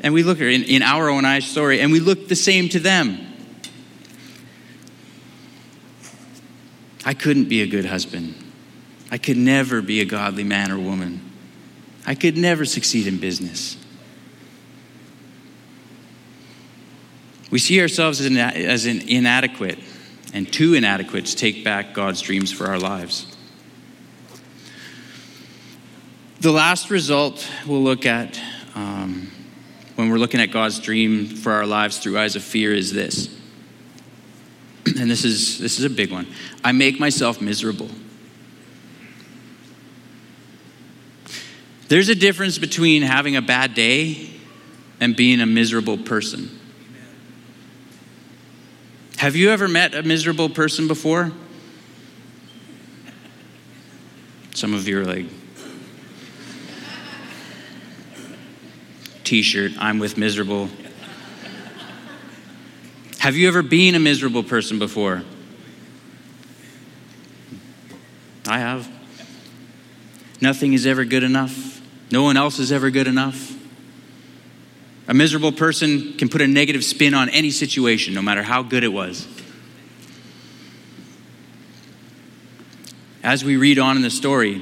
and 0.00 0.14
we 0.14 0.22
look 0.22 0.40
in, 0.40 0.62
in 0.64 0.82
our 0.82 1.08
own 1.08 1.24
eyes, 1.24 1.46
sorry, 1.46 1.80
and 1.80 1.92
we 1.92 2.00
look 2.00 2.28
the 2.28 2.36
same 2.36 2.68
to 2.70 2.80
them. 2.80 3.26
I 7.04 7.14
couldn't 7.14 7.48
be 7.48 7.62
a 7.62 7.66
good 7.66 7.86
husband. 7.86 8.34
I 9.10 9.18
could 9.18 9.36
never 9.36 9.82
be 9.82 10.00
a 10.00 10.04
godly 10.04 10.44
man 10.44 10.70
or 10.70 10.78
woman. 10.78 11.20
I 12.06 12.14
could 12.14 12.36
never 12.36 12.64
succeed 12.64 13.06
in 13.06 13.18
business. 13.18 13.76
We 17.50 17.58
see 17.58 17.80
ourselves 17.80 18.20
as, 18.20 18.36
as 18.36 18.86
an 18.86 19.08
inadequate 19.08 19.78
and 20.32 20.50
too 20.52 20.74
inadequate 20.74 21.26
to 21.26 21.36
take 21.36 21.64
back 21.64 21.94
God's 21.94 22.20
dreams 22.20 22.52
for 22.52 22.68
our 22.68 22.78
lives. 22.78 23.26
The 26.40 26.50
last 26.50 26.88
result 26.88 27.46
we'll 27.66 27.82
look 27.82 28.06
at 28.06 28.40
um, 28.74 29.30
when 29.96 30.08
we're 30.08 30.16
looking 30.16 30.40
at 30.40 30.50
God's 30.50 30.78
dream 30.78 31.26
for 31.26 31.52
our 31.52 31.66
lives 31.66 31.98
through 31.98 32.18
eyes 32.18 32.34
of 32.34 32.42
fear 32.42 32.72
is 32.72 32.94
this. 32.94 33.28
And 34.98 35.10
this 35.10 35.22
is, 35.22 35.58
this 35.58 35.78
is 35.78 35.84
a 35.84 35.90
big 35.90 36.10
one. 36.10 36.26
I 36.64 36.72
make 36.72 36.98
myself 36.98 37.42
miserable. 37.42 37.90
There's 41.88 42.08
a 42.08 42.14
difference 42.14 42.56
between 42.56 43.02
having 43.02 43.36
a 43.36 43.42
bad 43.42 43.74
day 43.74 44.30
and 44.98 45.14
being 45.14 45.42
a 45.42 45.46
miserable 45.46 45.98
person. 45.98 46.58
Have 49.18 49.36
you 49.36 49.50
ever 49.50 49.68
met 49.68 49.94
a 49.94 50.02
miserable 50.02 50.48
person 50.48 50.88
before? 50.88 51.32
Some 54.54 54.72
of 54.72 54.88
you 54.88 55.00
are 55.00 55.04
like, 55.04 55.26
t 59.30 59.42
shirt, 59.42 59.70
I'm 59.78 60.00
with 60.00 60.18
miserable. 60.18 60.68
Have 63.20 63.36
you 63.36 63.46
ever 63.46 63.62
been 63.62 63.94
a 63.94 64.00
miserable 64.00 64.42
person 64.42 64.80
before? 64.80 65.22
I 68.48 68.58
have. 68.58 68.90
Nothing 70.40 70.72
is 70.72 70.84
ever 70.84 71.04
good 71.04 71.22
enough. 71.22 71.80
No 72.10 72.24
one 72.24 72.36
else 72.36 72.58
is 72.58 72.72
ever 72.72 72.90
good 72.90 73.06
enough. 73.06 73.56
A 75.06 75.14
miserable 75.14 75.52
person 75.52 76.14
can 76.14 76.28
put 76.28 76.40
a 76.40 76.48
negative 76.48 76.82
spin 76.82 77.14
on 77.14 77.28
any 77.28 77.52
situation, 77.52 78.14
no 78.14 78.22
matter 78.22 78.42
how 78.42 78.64
good 78.64 78.82
it 78.82 78.92
was. 78.92 79.28
As 83.22 83.44
we 83.44 83.56
read 83.56 83.78
on 83.78 83.94
in 83.94 84.02
the 84.02 84.10
story, 84.10 84.60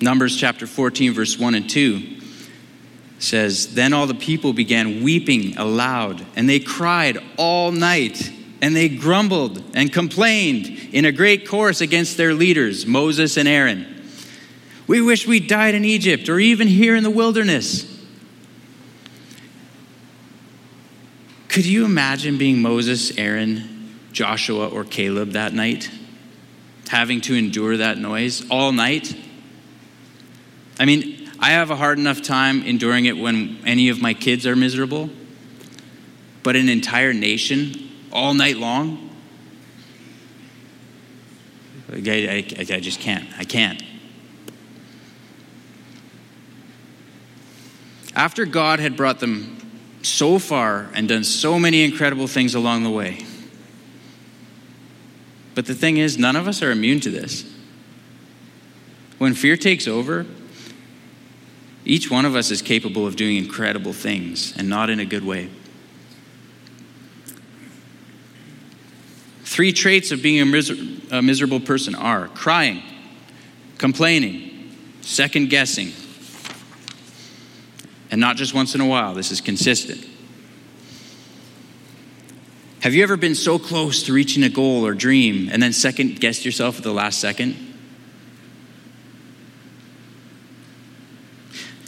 Numbers 0.00 0.36
chapter 0.36 0.68
14, 0.68 1.14
verse 1.14 1.36
1 1.36 1.56
and 1.56 1.68
2, 1.68 2.19
says, 3.20 3.74
Then 3.74 3.92
all 3.92 4.06
the 4.06 4.14
people 4.14 4.52
began 4.52 5.04
weeping 5.04 5.56
aloud, 5.56 6.26
and 6.34 6.48
they 6.48 6.58
cried 6.58 7.18
all 7.36 7.70
night, 7.70 8.32
and 8.60 8.74
they 8.74 8.88
grumbled 8.88 9.62
and 9.74 9.92
complained 9.92 10.66
in 10.92 11.04
a 11.04 11.12
great 11.12 11.46
chorus 11.46 11.80
against 11.80 12.16
their 12.16 12.34
leaders, 12.34 12.86
Moses 12.86 13.36
and 13.36 13.46
Aaron. 13.46 14.02
We 14.86 15.00
wish 15.00 15.26
we 15.26 15.38
died 15.38 15.76
in 15.76 15.84
Egypt 15.84 16.28
or 16.28 16.40
even 16.40 16.66
here 16.66 16.96
in 16.96 17.04
the 17.04 17.10
wilderness. 17.10 17.86
Could 21.48 21.66
you 21.66 21.84
imagine 21.84 22.38
being 22.38 22.60
Moses, 22.60 23.16
Aaron, 23.18 23.98
Joshua, 24.12 24.68
or 24.68 24.84
Caleb 24.84 25.32
that 25.32 25.52
night? 25.52 25.90
Having 26.88 27.20
to 27.22 27.34
endure 27.34 27.76
that 27.76 27.98
noise 27.98 28.48
all 28.50 28.72
night? 28.72 29.14
I 30.78 30.86
mean, 30.86 31.19
I 31.40 31.52
have 31.52 31.70
a 31.70 31.76
hard 31.76 31.98
enough 31.98 32.20
time 32.20 32.62
enduring 32.62 33.06
it 33.06 33.16
when 33.16 33.62
any 33.64 33.88
of 33.88 34.02
my 34.02 34.12
kids 34.12 34.46
are 34.46 34.54
miserable, 34.54 35.08
but 36.42 36.54
an 36.54 36.68
entire 36.68 37.14
nation 37.14 37.90
all 38.12 38.34
night 38.34 38.58
long? 38.58 39.08
I, 41.90 41.96
I, 41.96 42.60
I 42.60 42.80
just 42.80 43.00
can't. 43.00 43.26
I 43.38 43.44
can't. 43.44 43.82
After 48.14 48.44
God 48.44 48.78
had 48.78 48.96
brought 48.96 49.20
them 49.20 49.56
so 50.02 50.38
far 50.38 50.90
and 50.94 51.08
done 51.08 51.24
so 51.24 51.58
many 51.58 51.84
incredible 51.84 52.26
things 52.26 52.54
along 52.54 52.82
the 52.82 52.90
way, 52.90 53.24
but 55.54 55.64
the 55.64 55.74
thing 55.74 55.96
is, 55.96 56.18
none 56.18 56.36
of 56.36 56.46
us 56.46 56.62
are 56.62 56.70
immune 56.70 57.00
to 57.00 57.10
this. 57.10 57.50
When 59.18 59.34
fear 59.34 59.56
takes 59.56 59.88
over, 59.88 60.26
each 61.84 62.10
one 62.10 62.24
of 62.24 62.36
us 62.36 62.50
is 62.50 62.62
capable 62.62 63.06
of 63.06 63.16
doing 63.16 63.36
incredible 63.36 63.92
things 63.92 64.56
and 64.56 64.68
not 64.68 64.90
in 64.90 65.00
a 65.00 65.04
good 65.04 65.24
way. 65.24 65.50
Three 69.44 69.72
traits 69.72 70.12
of 70.12 70.22
being 70.22 70.40
a, 70.40 70.46
miser- 70.46 70.76
a 71.10 71.20
miserable 71.20 71.60
person 71.60 71.94
are 71.94 72.28
crying, 72.28 72.82
complaining, 73.78 74.72
second 75.00 75.50
guessing. 75.50 75.92
And 78.10 78.20
not 78.20 78.36
just 78.36 78.54
once 78.54 78.74
in 78.74 78.80
a 78.80 78.86
while, 78.86 79.14
this 79.14 79.30
is 79.32 79.40
consistent. 79.40 80.06
Have 82.80 82.94
you 82.94 83.02
ever 83.02 83.16
been 83.16 83.34
so 83.34 83.58
close 83.58 84.04
to 84.04 84.12
reaching 84.12 84.42
a 84.42 84.48
goal 84.48 84.86
or 84.86 84.94
dream 84.94 85.48
and 85.52 85.62
then 85.62 85.72
second 85.72 86.20
guessed 86.20 86.44
yourself 86.44 86.78
at 86.78 86.82
the 86.82 86.92
last 86.92 87.20
second? 87.20 87.69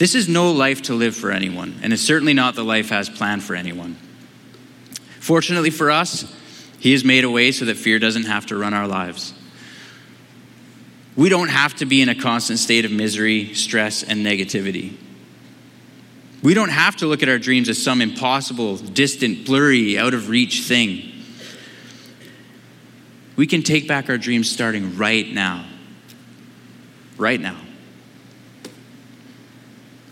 This 0.02 0.16
is 0.16 0.28
no 0.28 0.50
life 0.50 0.82
to 0.82 0.94
live 0.94 1.14
for 1.14 1.30
anyone, 1.30 1.78
and 1.80 1.92
it's 1.92 2.02
certainly 2.02 2.34
not 2.34 2.56
the 2.56 2.64
life 2.64 2.88
has 2.88 3.08
planned 3.08 3.44
for 3.44 3.54
anyone. 3.54 3.96
Fortunately 5.20 5.70
for 5.70 5.92
us, 5.92 6.24
He 6.80 6.90
has 6.90 7.04
made 7.04 7.22
a 7.22 7.30
way 7.30 7.52
so 7.52 7.66
that 7.66 7.76
fear 7.76 8.00
doesn't 8.00 8.24
have 8.24 8.46
to 8.46 8.56
run 8.56 8.74
our 8.74 8.88
lives. 8.88 9.32
We 11.14 11.28
don't 11.28 11.50
have 11.50 11.76
to 11.76 11.86
be 11.86 12.02
in 12.02 12.08
a 12.08 12.16
constant 12.16 12.58
state 12.58 12.84
of 12.84 12.90
misery, 12.90 13.54
stress, 13.54 14.02
and 14.02 14.26
negativity. 14.26 14.96
We 16.42 16.52
don't 16.52 16.70
have 16.70 16.96
to 16.96 17.06
look 17.06 17.22
at 17.22 17.28
our 17.28 17.38
dreams 17.38 17.68
as 17.68 17.80
some 17.80 18.02
impossible, 18.02 18.78
distant, 18.78 19.46
blurry, 19.46 19.96
out 19.96 20.14
of 20.14 20.28
reach 20.28 20.62
thing. 20.62 21.12
We 23.36 23.46
can 23.46 23.62
take 23.62 23.86
back 23.86 24.10
our 24.10 24.18
dreams 24.18 24.50
starting 24.50 24.96
right 24.96 25.32
now. 25.32 25.64
Right 27.16 27.40
now. 27.40 27.56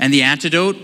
And 0.01 0.15
the 0.15 0.23
antidote, 0.23 0.79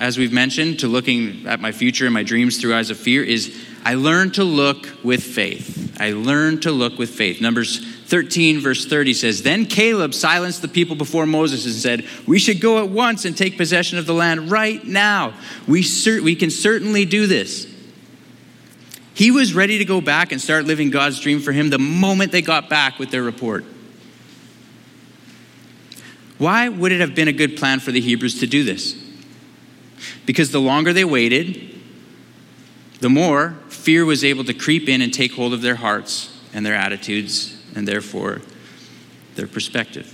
as 0.00 0.16
we've 0.16 0.32
mentioned, 0.32 0.80
to 0.80 0.88
looking 0.88 1.46
at 1.46 1.60
my 1.60 1.70
future 1.70 2.06
and 2.06 2.14
my 2.14 2.22
dreams 2.22 2.58
through 2.58 2.74
eyes 2.74 2.88
of 2.88 2.98
fear 2.98 3.22
is 3.22 3.54
I 3.84 3.94
learn 3.94 4.32
to 4.32 4.42
look 4.42 4.88
with 5.04 5.22
faith. 5.22 5.94
I 6.00 6.12
learn 6.12 6.60
to 6.62 6.72
look 6.72 6.98
with 6.98 7.10
faith. 7.10 7.42
Numbers 7.42 7.86
13, 8.06 8.58
verse 8.58 8.86
30 8.86 9.12
says 9.12 9.42
Then 9.42 9.66
Caleb 9.66 10.14
silenced 10.14 10.62
the 10.62 10.68
people 10.68 10.96
before 10.96 11.26
Moses 11.26 11.66
and 11.66 11.74
said, 11.74 12.06
We 12.26 12.38
should 12.38 12.60
go 12.60 12.82
at 12.82 12.88
once 12.88 13.26
and 13.26 13.36
take 13.36 13.58
possession 13.58 13.98
of 13.98 14.06
the 14.06 14.14
land 14.14 14.50
right 14.50 14.82
now. 14.82 15.34
We, 15.68 15.82
cer- 15.82 16.22
we 16.22 16.36
can 16.36 16.50
certainly 16.50 17.04
do 17.04 17.26
this. 17.26 17.70
He 19.12 19.30
was 19.30 19.52
ready 19.52 19.76
to 19.78 19.84
go 19.84 20.00
back 20.00 20.32
and 20.32 20.40
start 20.40 20.64
living 20.64 20.88
God's 20.88 21.20
dream 21.20 21.40
for 21.40 21.52
him 21.52 21.68
the 21.68 21.78
moment 21.78 22.32
they 22.32 22.42
got 22.42 22.70
back 22.70 22.98
with 22.98 23.10
their 23.10 23.22
report. 23.22 23.64
Why 26.38 26.68
would 26.68 26.92
it 26.92 27.00
have 27.00 27.14
been 27.14 27.28
a 27.28 27.32
good 27.32 27.56
plan 27.56 27.80
for 27.80 27.92
the 27.92 28.00
Hebrews 28.00 28.40
to 28.40 28.46
do 28.46 28.64
this? 28.64 28.96
Because 30.26 30.50
the 30.50 30.60
longer 30.60 30.92
they 30.92 31.04
waited, 31.04 31.74
the 33.00 33.08
more 33.08 33.56
fear 33.68 34.04
was 34.04 34.24
able 34.24 34.44
to 34.44 34.54
creep 34.54 34.88
in 34.88 35.00
and 35.00 35.12
take 35.12 35.32
hold 35.34 35.54
of 35.54 35.62
their 35.62 35.76
hearts 35.76 36.38
and 36.52 36.64
their 36.64 36.74
attitudes 36.74 37.56
and 37.74 37.86
therefore 37.86 38.42
their 39.34 39.46
perspective. 39.46 40.12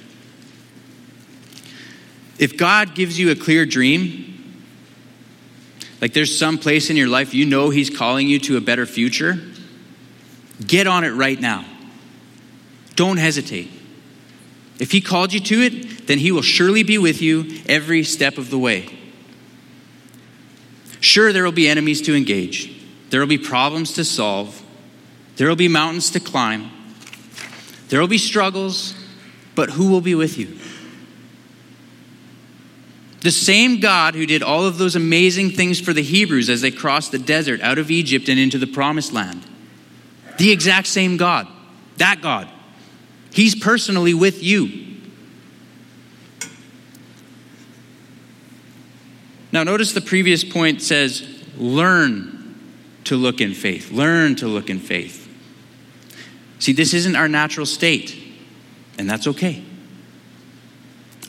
If 2.39 2.57
God 2.57 2.95
gives 2.95 3.19
you 3.19 3.31
a 3.31 3.37
clear 3.37 3.65
dream, 3.65 4.33
like 6.01 6.13
there's 6.13 6.37
some 6.37 6.59
place 6.59 6.91
in 6.91 6.97
your 6.97 7.09
life 7.09 7.35
you 7.35 7.47
know 7.47 7.71
He's 7.71 7.89
calling 7.89 8.27
you 8.27 8.39
to 8.41 8.57
a 8.57 8.61
better 8.61 8.87
future, 8.87 9.39
get 10.67 10.87
on 10.87 11.05
it 11.05 11.11
right 11.11 11.41
now. 11.41 11.65
Don't 12.97 13.19
hesitate. 13.19 13.71
If 14.81 14.91
He 14.91 15.01
called 15.01 15.33
you 15.33 15.41
to 15.41 15.63
it, 15.63 15.92
then 16.07 16.19
He 16.19 16.33
will 16.33 16.43
surely 16.43 16.83
be 16.83 16.99
with 16.99 17.23
you 17.23 17.61
every 17.67 18.05
step 18.05 18.39
of 18.39 18.51
the 18.51 18.59
way. 18.59 18.99
Sure, 21.01 21.33
there 21.33 21.45
will 21.45 21.53
be 21.53 21.69
enemies 21.69 22.01
to 22.03 22.15
engage, 22.15 22.73
there 23.11 23.21
will 23.21 23.27
be 23.27 23.39
problems 23.39 23.93
to 23.95 24.05
solve, 24.05 24.63
there 25.37 25.49
will 25.49 25.57
be 25.57 25.69
mountains 25.69 26.11
to 26.11 26.21
climb. 26.21 26.71
There 27.89 28.01
will 28.01 28.09
be 28.09 28.17
struggles, 28.17 28.95
but 29.55 29.69
who 29.69 29.91
will 29.91 30.01
be 30.01 30.15
with 30.15 30.39
you? 30.39 30.57
The 33.21 33.31
same 33.31 33.81
God 33.81 34.15
who 34.15 34.25
did 34.25 34.43
all 34.43 34.65
of 34.65 34.79
those 34.79 34.97
amazing 34.97 35.51
things 35.51 35.79
for 35.79 35.93
the 35.93 36.03
Hebrews 36.03 36.49
as 36.49 36.63
they 36.63 36.71
crossed 36.71 37.13
the 37.13 37.19
desert 37.19 37.61
out 37.61 37.79
of 37.79 37.91
Egypt 37.91 38.31
and 38.31 38.41
into 38.41 38.57
the 38.57 38.67
promised 38.67 39.13
land. 39.13 39.45
The 40.39 40.51
exact 40.51 40.87
same 40.87 41.19
God. 41.19 41.47
That 41.99 42.23
God. 42.23 42.49
He's 43.33 43.55
personally 43.55 44.15
with 44.15 44.43
you. 44.43 44.92
Now, 49.53 49.63
notice 49.63 49.93
the 49.93 50.01
previous 50.01 50.43
point 50.43 50.81
says, 50.81 51.29
learn 51.57 52.59
to 53.05 53.17
look 53.17 53.41
in 53.41 53.53
faith. 53.53 53.93
Learn 53.93 54.35
to 54.37 54.49
look 54.49 54.71
in 54.71 54.79
faith. 54.79 55.29
See, 56.59 56.73
this 56.73 56.95
isn't 56.95 57.17
our 57.17 57.29
natural 57.29 57.67
state, 57.67 58.17
and 58.97 59.11
that's 59.11 59.27
okay. 59.27 59.63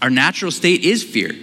Our 0.01 0.09
natural 0.09 0.51
state 0.51 0.86
is 0.86 1.03
fear. 1.03 1.36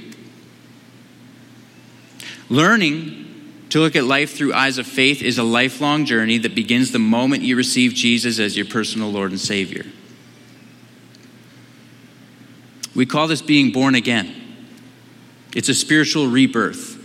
Learning 2.48 3.64
to 3.70 3.78
look 3.78 3.94
at 3.94 4.04
life 4.04 4.36
through 4.36 4.54
eyes 4.54 4.78
of 4.78 4.86
faith 4.86 5.22
is 5.22 5.38
a 5.38 5.42
lifelong 5.42 6.04
journey 6.04 6.38
that 6.38 6.54
begins 6.54 6.92
the 6.92 6.98
moment 6.98 7.42
you 7.42 7.56
receive 7.56 7.94
Jesus 7.94 8.38
as 8.38 8.56
your 8.56 8.66
personal 8.66 9.10
Lord 9.10 9.30
and 9.30 9.40
Savior. 9.40 9.84
We 12.94 13.06
call 13.06 13.28
this 13.28 13.42
being 13.42 13.70
born 13.70 13.94
again. 13.94 14.39
It's 15.54 15.68
a 15.68 15.74
spiritual 15.74 16.28
rebirth. 16.28 16.96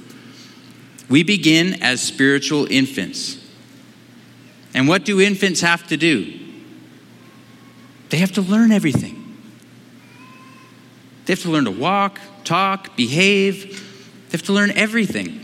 We 1.09 1.23
begin 1.23 1.81
as 1.81 2.01
spiritual 2.01 2.67
infants. 2.69 3.39
And 4.73 4.87
what 4.87 5.05
do 5.05 5.21
infants 5.21 5.61
have 5.61 5.87
to 5.87 5.97
do? 5.97 6.39
They 8.09 8.17
have 8.17 8.33
to 8.33 8.41
learn 8.41 8.71
everything. 8.71 9.21
They 11.25 11.33
have 11.33 11.41
to 11.41 11.49
learn 11.49 11.65
to 11.65 11.71
walk, 11.71 12.19
talk, 12.43 12.95
behave. 12.95 13.81
They 14.29 14.37
have 14.37 14.43
to 14.43 14.53
learn 14.53 14.71
everything. 14.71 15.41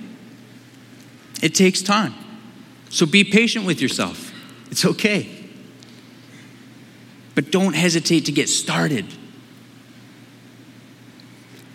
It 1.42 1.56
takes 1.56 1.82
time. 1.82 2.14
So 2.90 3.06
be 3.06 3.24
patient 3.24 3.66
with 3.66 3.82
yourself. 3.82 4.32
It's 4.70 4.86
okay. 4.86 5.30
But 7.34 7.52
don't 7.52 7.74
hesitate 7.74 8.26
to 8.26 8.32
get 8.32 8.50
started. 8.50 9.06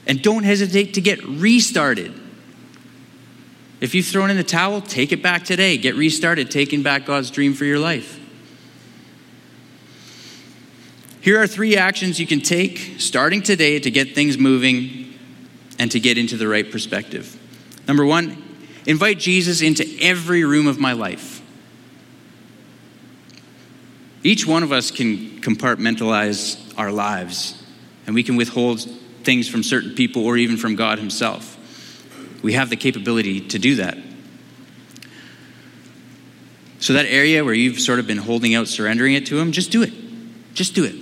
And 0.07 0.23
don't 0.23 0.45
hesitate 0.45 0.95
to 0.95 1.01
get 1.01 1.23
restarted. 1.25 2.13
If 3.81 3.95
you've 3.95 4.07
thrown 4.07 4.31
in 4.31 4.37
the 4.37 4.45
towel, 4.45 4.81
take 4.81 5.13
it 5.13 5.23
back 5.23 5.45
today. 5.45 5.77
Get 5.77 5.97
restarted, 5.97 6.51
taking 6.51 6.83
back 6.83 7.05
God's 7.05 7.31
dream 7.31 7.55
for 7.55 7.65
your 7.65 7.79
life. 7.79 8.21
Here 11.21 11.43
are 11.43 11.47
three 11.49 11.77
actions 11.77 12.21
you 12.21 12.27
can 12.27 12.41
take 12.41 12.79
starting 12.99 13.43
today 13.43 13.81
to 13.81 13.91
get 13.91 14.15
things 14.15 14.39
moving 14.39 15.13
and 15.79 15.91
to 15.91 15.99
get 15.99 16.19
into 16.19 16.37
the 16.37 16.47
right 16.47 16.71
perspective. 16.71 17.37
Number 17.89 18.07
one, 18.07 18.43
invite 18.87 19.19
Jesus 19.19 19.61
into 19.61 19.85
every 20.01 20.45
room 20.45 20.69
of 20.69 20.79
my 20.79 20.93
life. 20.93 21.43
Each 24.23 24.47
one 24.47 24.63
of 24.63 24.73
us 24.73 24.91
can 24.91 25.41
compartmentalize 25.41 26.75
our 26.79 26.91
lives, 26.91 27.63
and 28.07 28.15
we 28.15 28.23
can 28.23 28.37
withhold 28.37 28.87
things 29.27 29.47
from 29.47 29.63
certain 29.63 29.95
people 29.95 30.25
or 30.25 30.39
even 30.39 30.57
from 30.57 30.77
God 30.77 30.99
Himself. 30.99 31.53
We 32.43 32.55
have 32.55 32.71
the 32.71 32.77
capability 32.77 33.49
to 33.49 33.59
do 33.59 33.75
that. 33.77 33.99
So, 36.79 36.93
that 36.95 37.07
area 37.07 37.45
where 37.45 37.55
you've 37.55 37.81
sort 37.81 37.99
of 37.99 38.07
been 38.07 38.19
holding 38.19 38.55
out, 38.55 38.69
surrendering 38.69 39.15
it 39.15 39.27
to 39.27 39.39
Him, 39.39 39.53
just 39.53 39.71
do 39.71 39.83
it. 39.83 39.93
Just 40.55 40.75
do 40.75 40.85
it. 40.85 40.95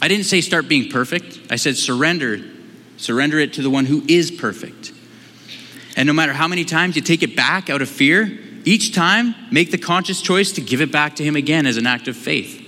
I 0.00 0.08
didn't 0.08 0.24
say 0.24 0.40
start 0.40 0.68
being 0.68 0.90
perfect. 0.90 1.40
I 1.50 1.56
said 1.56 1.76
surrender. 1.76 2.40
Surrender 2.96 3.38
it 3.38 3.54
to 3.54 3.62
the 3.62 3.70
one 3.70 3.86
who 3.86 4.02
is 4.08 4.30
perfect. 4.30 4.92
And 5.96 6.06
no 6.06 6.12
matter 6.12 6.32
how 6.32 6.48
many 6.48 6.64
times 6.64 6.96
you 6.96 7.02
take 7.02 7.22
it 7.22 7.36
back 7.36 7.68
out 7.68 7.82
of 7.82 7.88
fear, 7.88 8.38
each 8.64 8.94
time 8.94 9.34
make 9.50 9.70
the 9.70 9.78
conscious 9.78 10.22
choice 10.22 10.52
to 10.52 10.60
give 10.60 10.80
it 10.80 10.92
back 10.92 11.16
to 11.16 11.24
him 11.24 11.36
again 11.36 11.66
as 11.66 11.76
an 11.76 11.86
act 11.86 12.08
of 12.08 12.16
faith. 12.16 12.59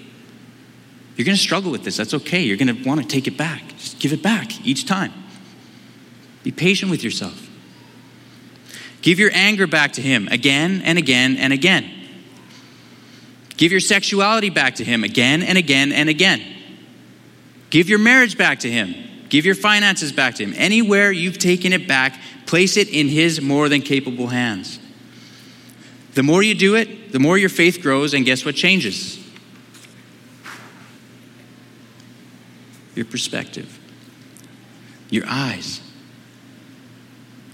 You're 1.16 1.24
going 1.24 1.36
to 1.36 1.42
struggle 1.42 1.70
with 1.70 1.84
this. 1.84 1.96
That's 1.96 2.14
okay. 2.14 2.42
You're 2.42 2.56
going 2.56 2.74
to 2.74 2.88
want 2.88 3.02
to 3.02 3.06
take 3.06 3.26
it 3.26 3.36
back. 3.36 3.62
Just 3.76 3.98
give 3.98 4.12
it 4.12 4.22
back 4.22 4.66
each 4.66 4.86
time. 4.86 5.12
Be 6.42 6.50
patient 6.50 6.90
with 6.90 7.04
yourself. 7.04 7.48
Give 9.02 9.18
your 9.18 9.30
anger 9.34 9.66
back 9.66 9.92
to 9.94 10.02
him 10.02 10.28
again 10.28 10.82
and 10.84 10.98
again 10.98 11.36
and 11.36 11.52
again. 11.52 11.90
Give 13.56 13.70
your 13.70 13.80
sexuality 13.80 14.50
back 14.50 14.76
to 14.76 14.84
him 14.84 15.04
again 15.04 15.42
and 15.42 15.58
again 15.58 15.92
and 15.92 16.08
again. 16.08 16.42
Give 17.72 17.88
your 17.88 18.00
marriage 18.00 18.36
back 18.36 18.58
to 18.60 18.70
Him. 18.70 18.94
Give 19.30 19.46
your 19.46 19.54
finances 19.54 20.12
back 20.12 20.34
to 20.34 20.44
Him. 20.44 20.52
Anywhere 20.58 21.10
you've 21.10 21.38
taken 21.38 21.72
it 21.72 21.88
back, 21.88 22.20
place 22.44 22.76
it 22.76 22.90
in 22.90 23.08
His 23.08 23.40
more 23.40 23.70
than 23.70 23.80
capable 23.80 24.26
hands. 24.26 24.78
The 26.12 26.22
more 26.22 26.42
you 26.42 26.54
do 26.54 26.74
it, 26.74 27.12
the 27.12 27.18
more 27.18 27.38
your 27.38 27.48
faith 27.48 27.80
grows, 27.80 28.12
and 28.12 28.26
guess 28.26 28.44
what 28.44 28.56
changes? 28.56 29.21
Your 32.94 33.06
perspective, 33.06 33.78
your 35.10 35.24
eyes. 35.26 35.80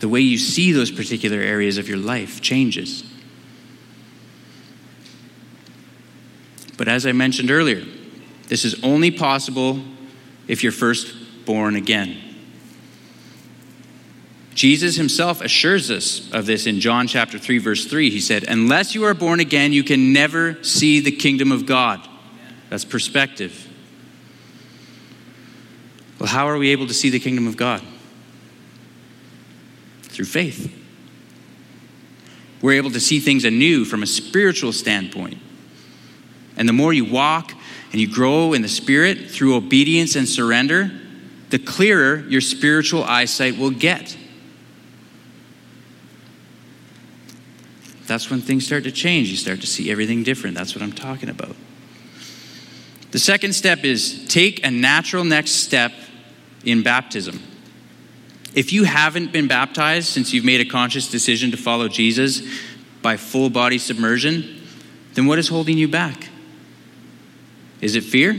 The 0.01 0.09
way 0.09 0.21
you 0.21 0.39
see 0.39 0.73
those 0.73 0.91
particular 0.91 1.39
areas 1.39 1.79
of 1.79 1.89
your 1.89 1.99
life 1.99 2.41
changes. 2.41 3.05
But 6.77 6.89
as 6.89 7.07
I 7.07 7.13
mentioned 7.13 7.51
earlier, 7.51 7.85
this 8.47 8.65
is 8.65 8.83
only 8.83 9.11
possible 9.11 9.83
if 10.47 10.63
you're 10.63 10.73
first 10.73 11.13
born 11.45 11.77
again. 11.77 12.17
Jesus 14.55 14.97
himself 14.97 15.41
assures 15.41 15.89
us 15.89 16.29
of 16.33 16.47
this 16.47 16.67
in 16.67 16.81
John 16.81 17.07
chapter 17.07 17.39
3 17.39 17.59
verse 17.59 17.85
3. 17.85 18.11
He 18.11 18.21
said, 18.21 18.45
"Unless 18.49 18.93
you 18.93 19.05
are 19.05 19.15
born 19.15 19.39
again, 19.39 19.73
you 19.73 19.85
can 19.85 20.13
never 20.13 20.59
see 20.65 20.99
the 20.99 21.13
kingdom 21.13 21.53
of 21.53 21.65
God." 21.65 22.01
That's 22.69 22.85
perspective. 22.85 23.68
Well, 26.19 26.29
how 26.29 26.49
are 26.49 26.59
we 26.59 26.71
able 26.71 26.87
to 26.87 26.95
see 26.95 27.11
the 27.11 27.21
kingdom 27.21 27.47
of 27.47 27.57
God? 27.57 27.83
Through 30.03 30.27
faith. 30.27 30.75
We're 32.61 32.73
able 32.73 32.91
to 32.91 33.01
see 33.01 33.21
things 33.21 33.45
anew 33.45 33.85
from 33.85 34.03
a 34.03 34.07
spiritual 34.07 34.73
standpoint. 34.73 35.39
And 36.57 36.69
the 36.69 36.73
more 36.73 36.93
you 36.93 37.05
walk 37.05 37.53
and 37.93 38.01
you 38.01 38.13
grow 38.13 38.53
in 38.53 38.63
the 38.63 38.69
Spirit 38.69 39.31
through 39.31 39.55
obedience 39.55 40.17
and 40.17 40.29
surrender, 40.29 40.91
the 41.51 41.59
clearer 41.59 42.27
your 42.29 42.41
spiritual 42.41 43.05
eyesight 43.05 43.57
will 43.57 43.71
get. 43.71 44.17
That's 48.07 48.29
when 48.31 48.41
things 48.41 48.67
start 48.67 48.85
to 48.85 48.93
change. 48.93 49.29
You 49.29 49.37
start 49.37 49.61
to 49.61 49.67
see 49.67 49.91
everything 49.91 50.25
different. 50.25 50.57
That's 50.57 50.75
what 50.75 50.83
I'm 50.83 50.93
talking 50.93 51.29
about. 51.29 51.55
The 53.11 53.19
second 53.19 53.53
step 53.55 53.85
is 53.85 54.27
take 54.29 54.67
a 54.67 54.71
natural 54.71 55.25
next 55.25 55.53
step 55.53 55.93
in 56.71 56.83
baptism. 56.83 57.43
If 58.55 58.73
you 58.73 58.85
haven't 58.85 59.33
been 59.33 59.47
baptized 59.47 60.09
since 60.09 60.33
you've 60.33 60.45
made 60.45 60.61
a 60.61 60.65
conscious 60.65 61.11
decision 61.11 61.51
to 61.51 61.57
follow 61.57 61.89
Jesus 61.89 62.43
by 63.03 63.17
full 63.17 63.51
body 63.51 63.79
submersion, 63.79 64.63
then 65.15 65.27
what 65.27 65.39
is 65.39 65.49
holding 65.49 65.79
you 65.79 65.89
back? 65.89 66.29
Is 67.81 67.95
it 67.95 68.05
fear? 68.05 68.33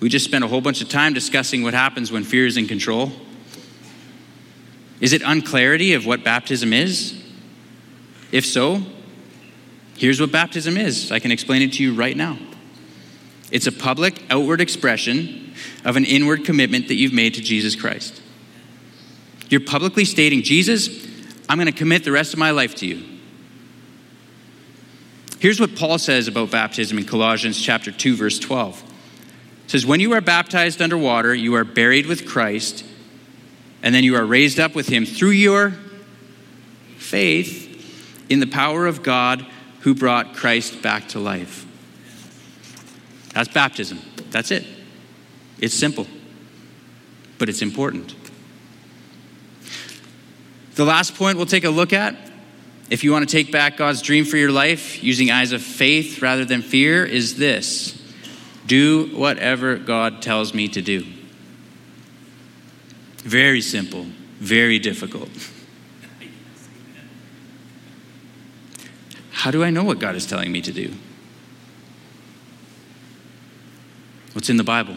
We 0.00 0.08
just 0.08 0.24
spent 0.24 0.44
a 0.44 0.48
whole 0.48 0.60
bunch 0.60 0.82
of 0.82 0.88
time 0.88 1.14
discussing 1.14 1.62
what 1.62 1.74
happens 1.74 2.12
when 2.12 2.22
fear 2.22 2.46
is 2.46 2.56
in 2.56 2.66
control. 2.66 3.12
Is 5.00 5.12
it 5.12 5.22
unclarity 5.22 5.94
of 5.94 6.06
what 6.06 6.22
baptism 6.22 6.72
is? 6.72 7.22
If 8.30 8.46
so, 8.46 8.82
here's 9.96 10.20
what 10.20 10.32
baptism 10.32 10.76
is. 10.76 11.10
I 11.10 11.18
can 11.18 11.32
explain 11.32 11.62
it 11.62 11.72
to 11.74 11.82
you 11.82 11.94
right 11.94 12.16
now. 12.16 12.38
It's 13.50 13.66
a 13.66 13.72
public, 13.72 14.22
outward 14.30 14.60
expression 14.60 15.54
of 15.84 15.96
an 15.96 16.04
inward 16.04 16.44
commitment 16.44 16.88
that 16.88 16.94
you've 16.94 17.12
made 17.12 17.34
to 17.34 17.40
Jesus 17.40 17.76
Christ. 17.76 18.20
You're 19.48 19.60
publicly 19.60 20.04
stating, 20.04 20.42
Jesus, 20.42 21.06
I'm 21.48 21.58
going 21.58 21.66
to 21.66 21.78
commit 21.78 22.04
the 22.04 22.12
rest 22.12 22.32
of 22.32 22.38
my 22.38 22.50
life 22.50 22.74
to 22.76 22.86
you. 22.86 23.04
Here's 25.38 25.60
what 25.60 25.76
Paul 25.76 25.98
says 25.98 26.28
about 26.28 26.50
baptism 26.50 26.98
in 26.98 27.04
Colossians 27.04 27.60
chapter 27.60 27.92
2 27.92 28.16
verse 28.16 28.38
12. 28.38 28.82
It 29.64 29.70
says 29.70 29.86
when 29.86 30.00
you 30.00 30.12
are 30.14 30.20
baptized 30.20 30.80
under 30.80 30.96
water, 30.96 31.34
you 31.34 31.54
are 31.54 31.64
buried 31.64 32.06
with 32.06 32.26
Christ, 32.26 32.84
and 33.82 33.94
then 33.94 34.02
you 34.02 34.16
are 34.16 34.24
raised 34.24 34.58
up 34.58 34.74
with 34.74 34.88
him 34.88 35.04
through 35.04 35.30
your 35.30 35.74
faith 36.96 37.64
in 38.28 38.40
the 38.40 38.46
power 38.46 38.86
of 38.86 39.02
God 39.02 39.46
who 39.80 39.94
brought 39.94 40.34
Christ 40.34 40.82
back 40.82 41.08
to 41.08 41.20
life. 41.20 41.66
That's 43.36 43.50
baptism. 43.50 44.00
That's 44.30 44.50
it. 44.50 44.64
It's 45.58 45.74
simple, 45.74 46.06
but 47.36 47.50
it's 47.50 47.60
important. 47.60 48.14
The 50.76 50.86
last 50.86 51.14
point 51.14 51.36
we'll 51.36 51.44
take 51.44 51.64
a 51.64 51.70
look 51.70 51.92
at, 51.92 52.16
if 52.88 53.04
you 53.04 53.12
want 53.12 53.28
to 53.28 53.30
take 53.30 53.52
back 53.52 53.76
God's 53.76 54.00
dream 54.00 54.24
for 54.24 54.38
your 54.38 54.50
life 54.50 55.04
using 55.04 55.30
eyes 55.30 55.52
of 55.52 55.60
faith 55.60 56.22
rather 56.22 56.46
than 56.46 56.62
fear, 56.62 57.04
is 57.04 57.36
this 57.36 58.02
do 58.64 59.14
whatever 59.14 59.76
God 59.76 60.22
tells 60.22 60.54
me 60.54 60.66
to 60.68 60.80
do. 60.80 61.04
Very 63.18 63.60
simple, 63.60 64.06
very 64.38 64.78
difficult. 64.78 65.28
How 69.30 69.50
do 69.50 69.62
I 69.62 69.68
know 69.68 69.84
what 69.84 69.98
God 69.98 70.14
is 70.14 70.24
telling 70.24 70.50
me 70.50 70.62
to 70.62 70.72
do? 70.72 70.94
What's 74.36 74.50
in 74.50 74.58
the 74.58 74.64
Bible? 74.64 74.96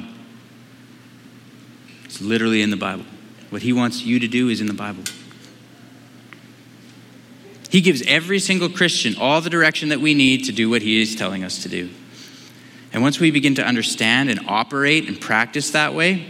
It's 2.04 2.20
literally 2.20 2.62
in 2.62 2.72
the 2.72 2.76
Bible. 2.76 3.06
What 3.52 3.62
He 3.62 3.72
wants 3.72 4.04
you 4.04 4.20
to 4.20 4.28
do 4.28 4.50
is 4.50 4.60
in 4.60 4.68
the 4.68 4.74
Bible. 4.74 5.06
He 7.70 7.80
gives 7.80 8.02
every 8.02 8.40
single 8.40 8.68
Christian 8.68 9.16
all 9.18 9.40
the 9.40 9.50
direction 9.50 9.90
that 9.90 10.02
we 10.02 10.14
need 10.14 10.44
to 10.44 10.52
do 10.52 10.70
what 10.70 10.82
He 10.82 11.02
is 11.02 11.16
telling 11.16 11.46
us 11.46 11.64
to 11.64 11.70
do. 11.70 11.90
And 12.92 13.02
once 13.02 13.22
we 13.22 13.32
begin 13.32 13.56
to 13.56 13.66
understand 13.66 14.30
and 14.30 14.42
operate 14.46 15.08
and 15.08 15.22
practice 15.22 15.72
that 15.72 15.94
way, 15.94 16.26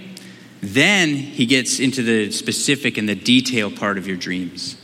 then 0.62 1.10
He 1.16 1.48
gets 1.48 1.80
into 1.80 2.04
the 2.04 2.32
specific 2.32 3.00
and 3.00 3.10
the 3.10 3.16
detail 3.16 3.72
part 3.72 3.98
of 3.98 4.06
your 4.06 4.18
dreams. 4.18 4.80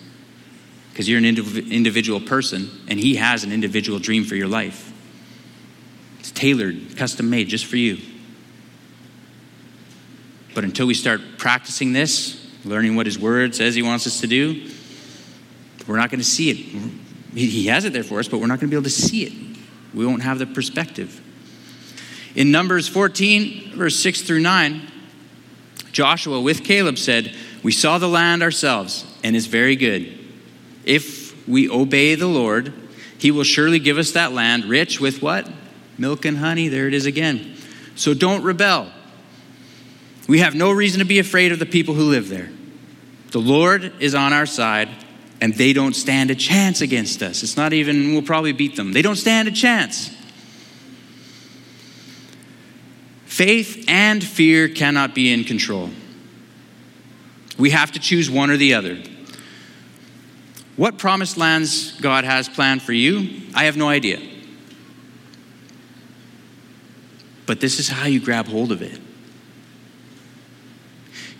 Because 0.89 1.07
you're 1.07 1.19
an 1.19 1.25
indiv- 1.25 1.69
individual 1.69 2.21
person, 2.21 2.71
and 2.87 2.99
He 2.99 3.17
has 3.17 3.43
an 3.43 3.51
individual 3.51 3.99
dream 3.99 4.23
for 4.23 4.33
your 4.33 4.47
life. 4.47 4.91
It's 6.19 6.31
tailored, 6.31 6.97
custom 6.97 7.29
made 7.29 7.49
just 7.49 7.67
for 7.67 7.77
you. 7.77 7.99
But 10.55 10.63
until 10.63 10.87
we 10.87 10.95
start 10.95 11.21
practicing 11.37 11.93
this, 11.93 12.43
learning 12.65 12.95
what 12.95 13.05
His 13.05 13.19
Word 13.19 13.53
says 13.53 13.75
He 13.75 13.83
wants 13.83 14.07
us 14.07 14.21
to 14.21 14.27
do, 14.27 14.71
we're 15.85 15.97
not 15.97 16.09
going 16.09 16.19
to 16.19 16.25
see 16.25 16.49
it. 16.49 16.55
He 17.37 17.67
has 17.67 17.85
it 17.85 17.93
there 17.93 18.03
for 18.03 18.17
us, 18.17 18.27
but 18.27 18.39
we're 18.39 18.47
not 18.47 18.59
going 18.59 18.71
to 18.71 18.75
be 18.75 18.75
able 18.75 18.85
to 18.85 18.89
see 18.89 19.25
it. 19.25 19.33
We 19.93 20.05
won't 20.05 20.23
have 20.23 20.39
the 20.39 20.47
perspective. 20.47 21.21
In 22.33 22.51
Numbers 22.51 22.87
14, 22.87 23.73
verse 23.75 23.97
6 23.99 24.23
through 24.23 24.39
9, 24.39 24.81
Joshua 25.91 26.41
with 26.41 26.63
Caleb 26.63 26.97
said, 26.97 27.35
We 27.61 27.71
saw 27.71 27.97
the 27.97 28.09
land 28.09 28.41
ourselves, 28.41 29.05
and 29.23 29.35
it's 29.35 29.45
very 29.45 29.75
good. 29.75 30.17
If 30.85 31.47
we 31.47 31.69
obey 31.69 32.15
the 32.15 32.27
Lord, 32.27 32.73
he 33.17 33.31
will 33.31 33.43
surely 33.43 33.79
give 33.79 33.97
us 33.97 34.11
that 34.11 34.31
land, 34.31 34.65
rich 34.65 34.99
with 34.99 35.21
what? 35.21 35.49
Milk 35.97 36.25
and 36.25 36.37
honey. 36.37 36.67
There 36.67 36.87
it 36.87 36.93
is 36.93 37.05
again. 37.05 37.55
So 37.95 38.13
don't 38.13 38.43
rebel. 38.43 38.91
We 40.27 40.39
have 40.39 40.55
no 40.55 40.71
reason 40.71 40.99
to 40.99 41.05
be 41.05 41.19
afraid 41.19 41.51
of 41.51 41.59
the 41.59 41.65
people 41.65 41.93
who 41.93 42.03
live 42.03 42.29
there. 42.29 42.49
The 43.31 43.39
Lord 43.39 43.93
is 43.99 44.15
on 44.15 44.33
our 44.33 44.45
side 44.45 44.89
and 45.41 45.53
they 45.53 45.73
don't 45.73 45.95
stand 45.95 46.31
a 46.31 46.35
chance 46.35 46.81
against 46.81 47.21
us. 47.21 47.43
It's 47.43 47.57
not 47.57 47.73
even, 47.73 48.13
we'll 48.13 48.21
probably 48.21 48.53
beat 48.53 48.75
them. 48.75 48.93
They 48.93 49.01
don't 49.01 49.17
stand 49.17 49.47
a 49.47 49.51
chance. 49.51 50.09
Faith 53.25 53.85
and 53.87 54.23
fear 54.23 54.69
cannot 54.69 55.13
be 55.13 55.31
in 55.31 55.43
control. 55.43 55.89
We 57.57 57.71
have 57.71 57.91
to 57.91 57.99
choose 57.99 58.29
one 58.29 58.49
or 58.49 58.57
the 58.57 58.73
other. 58.73 59.03
What 60.77 60.97
promised 60.97 61.37
lands 61.37 61.99
God 61.99 62.23
has 62.23 62.49
planned 62.49 62.81
for 62.81 62.93
you, 62.93 63.41
I 63.53 63.65
have 63.65 63.77
no 63.77 63.89
idea. 63.89 64.21
But 67.45 67.59
this 67.59 67.79
is 67.79 67.87
how 67.87 68.07
you 68.07 68.19
grab 68.19 68.47
hold 68.47 68.71
of 68.71 68.81
it. 68.81 68.99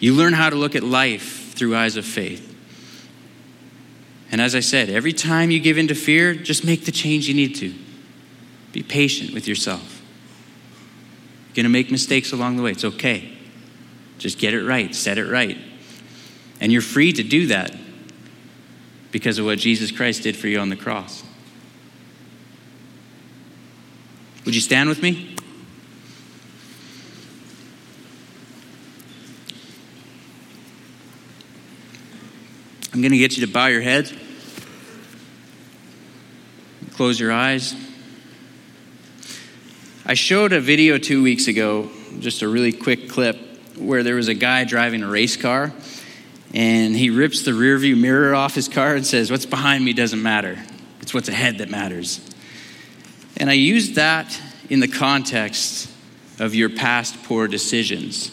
You 0.05 0.13
learn 0.13 0.33
how 0.33 0.51
to 0.51 0.55
look 0.55 0.75
at 0.75 0.83
life 0.83 1.55
through 1.55 1.75
eyes 1.75 1.97
of 1.97 2.05
faith. 2.05 2.55
And 4.29 4.39
as 4.39 4.53
I 4.53 4.59
said, 4.59 4.87
every 4.87 5.13
time 5.13 5.49
you 5.49 5.59
give 5.59 5.79
in 5.79 5.87
to 5.87 5.95
fear, 5.95 6.35
just 6.35 6.63
make 6.63 6.85
the 6.85 6.91
change 6.91 7.27
you 7.27 7.33
need 7.33 7.55
to. 7.55 7.73
Be 8.71 8.83
patient 8.83 9.33
with 9.33 9.47
yourself. 9.47 10.03
You're 11.47 11.55
going 11.55 11.63
to 11.63 11.69
make 11.69 11.89
mistakes 11.89 12.31
along 12.33 12.55
the 12.55 12.61
way. 12.61 12.69
It's 12.69 12.85
okay. 12.85 13.35
Just 14.19 14.37
get 14.37 14.53
it 14.53 14.63
right, 14.63 14.93
set 14.93 15.17
it 15.17 15.25
right. 15.25 15.57
And 16.61 16.71
you're 16.71 16.83
free 16.83 17.11
to 17.11 17.23
do 17.23 17.47
that 17.47 17.75
because 19.11 19.39
of 19.39 19.45
what 19.45 19.57
Jesus 19.57 19.89
Christ 19.89 20.21
did 20.21 20.37
for 20.37 20.47
you 20.47 20.59
on 20.59 20.69
the 20.69 20.75
cross. 20.75 21.23
Would 24.45 24.53
you 24.53 24.61
stand 24.61 24.87
with 24.87 25.01
me? 25.01 25.34
I'm 32.95 33.01
going 33.01 33.11
to 33.11 33.17
get 33.17 33.35
you 33.35 33.45
to 33.45 33.51
bow 33.51 33.65
your 33.65 33.81
heads. 33.81 34.13
Close 36.93 37.19
your 37.19 37.29
eyes. 37.29 37.75
I 40.05 40.13
showed 40.13 40.53
a 40.53 40.61
video 40.61 40.97
two 40.97 41.21
weeks 41.21 41.49
ago, 41.49 41.89
just 42.19 42.41
a 42.41 42.47
really 42.47 42.71
quick 42.71 43.09
clip, 43.09 43.35
where 43.77 44.01
there 44.01 44.15
was 44.15 44.29
a 44.29 44.33
guy 44.33 44.63
driving 44.63 45.03
a 45.03 45.09
race 45.09 45.35
car 45.35 45.73
and 46.53 46.95
he 46.95 47.09
rips 47.09 47.43
the 47.43 47.51
rearview 47.51 47.99
mirror 47.99 48.33
off 48.33 48.55
his 48.55 48.69
car 48.69 48.95
and 48.95 49.05
says, 49.05 49.29
What's 49.29 49.45
behind 49.45 49.83
me 49.83 49.91
doesn't 49.91 50.23
matter. 50.23 50.57
It's 51.01 51.13
what's 51.13 51.27
ahead 51.27 51.57
that 51.57 51.69
matters. 51.69 52.25
And 53.35 53.49
I 53.49 53.55
used 53.55 53.95
that 53.95 54.41
in 54.69 54.79
the 54.79 54.87
context 54.87 55.91
of 56.39 56.55
your 56.55 56.69
past 56.69 57.21
poor 57.23 57.49
decisions. 57.49 58.31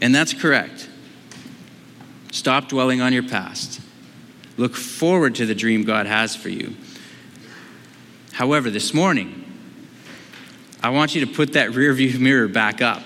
And 0.00 0.12
that's 0.12 0.34
correct. 0.34 0.88
Stop 2.34 2.68
dwelling 2.68 3.00
on 3.00 3.12
your 3.12 3.22
past. 3.22 3.80
Look 4.56 4.74
forward 4.74 5.36
to 5.36 5.46
the 5.46 5.54
dream 5.54 5.84
God 5.84 6.06
has 6.06 6.34
for 6.34 6.48
you. 6.48 6.74
However, 8.32 8.70
this 8.70 8.92
morning, 8.92 9.44
I 10.82 10.90
want 10.90 11.14
you 11.14 11.24
to 11.24 11.32
put 11.32 11.52
that 11.52 11.76
rear 11.76 11.92
view 11.92 12.18
mirror 12.18 12.48
back 12.48 12.82
up. 12.82 13.04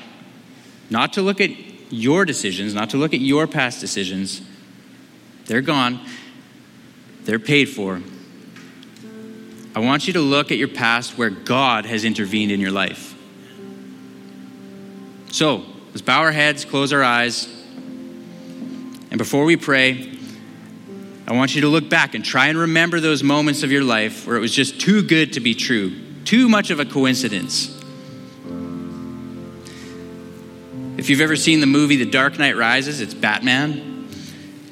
Not 0.89 1.13
to 1.13 1.23
look 1.23 1.43
at 1.43 1.51
your 1.91 2.25
decisions, 2.25 2.73
not 2.73 2.89
to 2.91 2.97
look 2.97 3.13
at 3.13 3.21
your 3.21 3.47
past 3.47 3.83
decisions. 3.83 4.41
They're 5.45 5.61
gone, 5.61 6.01
they're 7.25 7.39
paid 7.39 7.67
for. 7.67 8.01
I 9.75 9.81
want 9.81 10.07
you 10.07 10.15
to 10.15 10.21
look 10.21 10.51
at 10.51 10.57
your 10.57 10.69
past 10.69 11.19
where 11.19 11.29
God 11.29 11.85
has 11.85 12.07
intervened 12.07 12.51
in 12.51 12.61
your 12.61 12.73
life. 12.73 13.15
So, 15.31 15.67
let's 15.89 16.01
bow 16.01 16.23
our 16.23 16.33
heads, 16.33 16.65
close 16.65 16.95
our 16.95 17.05
eyes, 17.05 17.58
and 19.11 19.19
before 19.19 19.45
we 19.45 19.57
pray, 19.57 20.19
I 21.27 21.33
want 21.33 21.55
you 21.55 21.61
to 21.63 21.69
look 21.69 21.89
back 21.89 22.15
and 22.15 22.25
try 22.25 22.49
and 22.49 22.59
remember 22.59 23.01
those 23.01 23.23
moments 23.23 23.63
of 23.63 23.71
your 23.71 23.85
life 23.85 24.27
where 24.27 24.37
it 24.37 24.41
was 24.41 24.55
just 24.55 24.81
too 24.81 25.03
good 25.03 25.35
to 25.35 25.41
be 25.41 25.55
true, 25.55 25.93
too 26.25 26.49
much 26.49 26.71
of 26.71 26.81
a 26.81 26.85
coincidence. 26.85 27.75
If 30.97 31.11
you've 31.11 31.21
ever 31.21 31.37
seen 31.37 31.61
the 31.61 31.67
movie 31.67 31.97
The 31.97 32.11
Dark 32.11 32.39
Knight 32.39 32.57
Rises, 32.57 33.01
it's 33.01 33.15
Batman. 33.15 34.09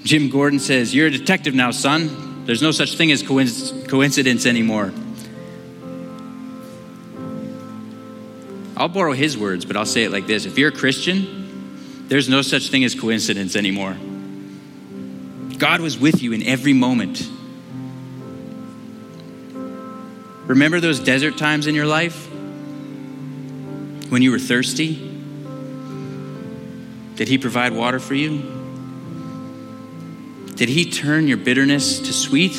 Jim 0.02 0.28
Gordon 0.28 0.58
says, 0.58 0.94
You're 0.94 1.08
a 1.08 1.10
detective 1.10 1.54
now, 1.54 1.70
son. 1.70 2.44
There's 2.46 2.62
no 2.62 2.70
such 2.70 2.96
thing 2.96 3.12
as 3.12 3.22
coincidence 3.22 4.46
anymore. 4.46 4.92
I'll 8.76 8.88
borrow 8.88 9.12
his 9.12 9.38
words, 9.38 9.64
but 9.64 9.76
I'll 9.76 9.86
say 9.86 10.04
it 10.04 10.10
like 10.10 10.26
this 10.26 10.46
If 10.46 10.58
you're 10.58 10.70
a 10.70 10.72
Christian, 10.72 12.06
there's 12.08 12.28
no 12.28 12.42
such 12.42 12.70
thing 12.70 12.84
as 12.84 12.94
coincidence 12.94 13.56
anymore. 13.56 13.96
God 15.58 15.80
was 15.80 15.98
with 15.98 16.22
you 16.22 16.32
in 16.32 16.42
every 16.42 16.72
moment. 16.72 17.28
Remember 20.46 20.80
those 20.80 21.00
desert 21.00 21.38
times 21.38 21.66
in 21.66 21.74
your 21.74 21.86
life 21.86 22.28
when 24.10 24.22
you 24.22 24.30
were 24.30 24.38
thirsty? 24.38 24.94
Did 27.16 27.28
He 27.28 27.38
provide 27.38 27.72
water 27.72 27.98
for 27.98 28.14
you? 28.14 28.54
Did 30.54 30.68
He 30.68 30.90
turn 30.90 31.26
your 31.26 31.38
bitterness 31.38 32.00
to 32.00 32.12
sweet? 32.12 32.54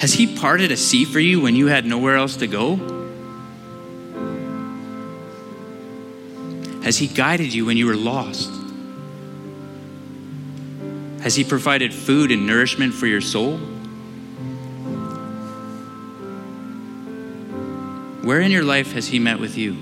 Has 0.00 0.14
He 0.14 0.36
parted 0.38 0.70
a 0.70 0.76
sea 0.76 1.04
for 1.04 1.18
you 1.18 1.40
when 1.40 1.56
you 1.56 1.66
had 1.66 1.84
nowhere 1.84 2.16
else 2.16 2.36
to 2.36 2.46
go? 2.46 2.76
Has 6.82 6.98
He 6.98 7.08
guided 7.08 7.52
you 7.52 7.66
when 7.66 7.76
you 7.76 7.86
were 7.86 7.96
lost? 7.96 8.57
Has 11.22 11.34
He 11.34 11.44
provided 11.44 11.92
food 11.92 12.30
and 12.30 12.46
nourishment 12.46 12.94
for 12.94 13.06
your 13.06 13.20
soul? 13.20 13.58
Where 18.22 18.40
in 18.40 18.50
your 18.50 18.64
life 18.64 18.92
has 18.92 19.06
He 19.06 19.18
met 19.18 19.40
with 19.40 19.56
you? 19.56 19.76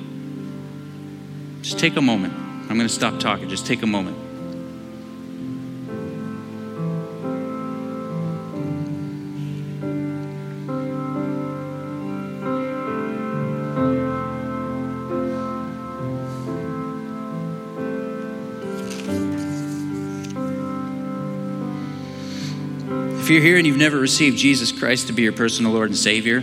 Just 1.62 1.78
take 1.78 1.96
a 1.96 2.02
moment. 2.02 2.32
I'm 2.34 2.76
going 2.76 2.88
to 2.88 2.88
stop 2.88 3.20
talking. 3.20 3.48
Just 3.48 3.66
take 3.66 3.82
a 3.82 3.86
moment. 3.86 4.25
If 23.26 23.30
you're 23.30 23.42
here 23.42 23.56
and 23.56 23.66
you've 23.66 23.76
never 23.76 23.98
received 23.98 24.38
Jesus 24.38 24.70
Christ 24.70 25.08
to 25.08 25.12
be 25.12 25.22
your 25.22 25.32
personal 25.32 25.72
Lord 25.72 25.88
and 25.88 25.98
Savior, 25.98 26.38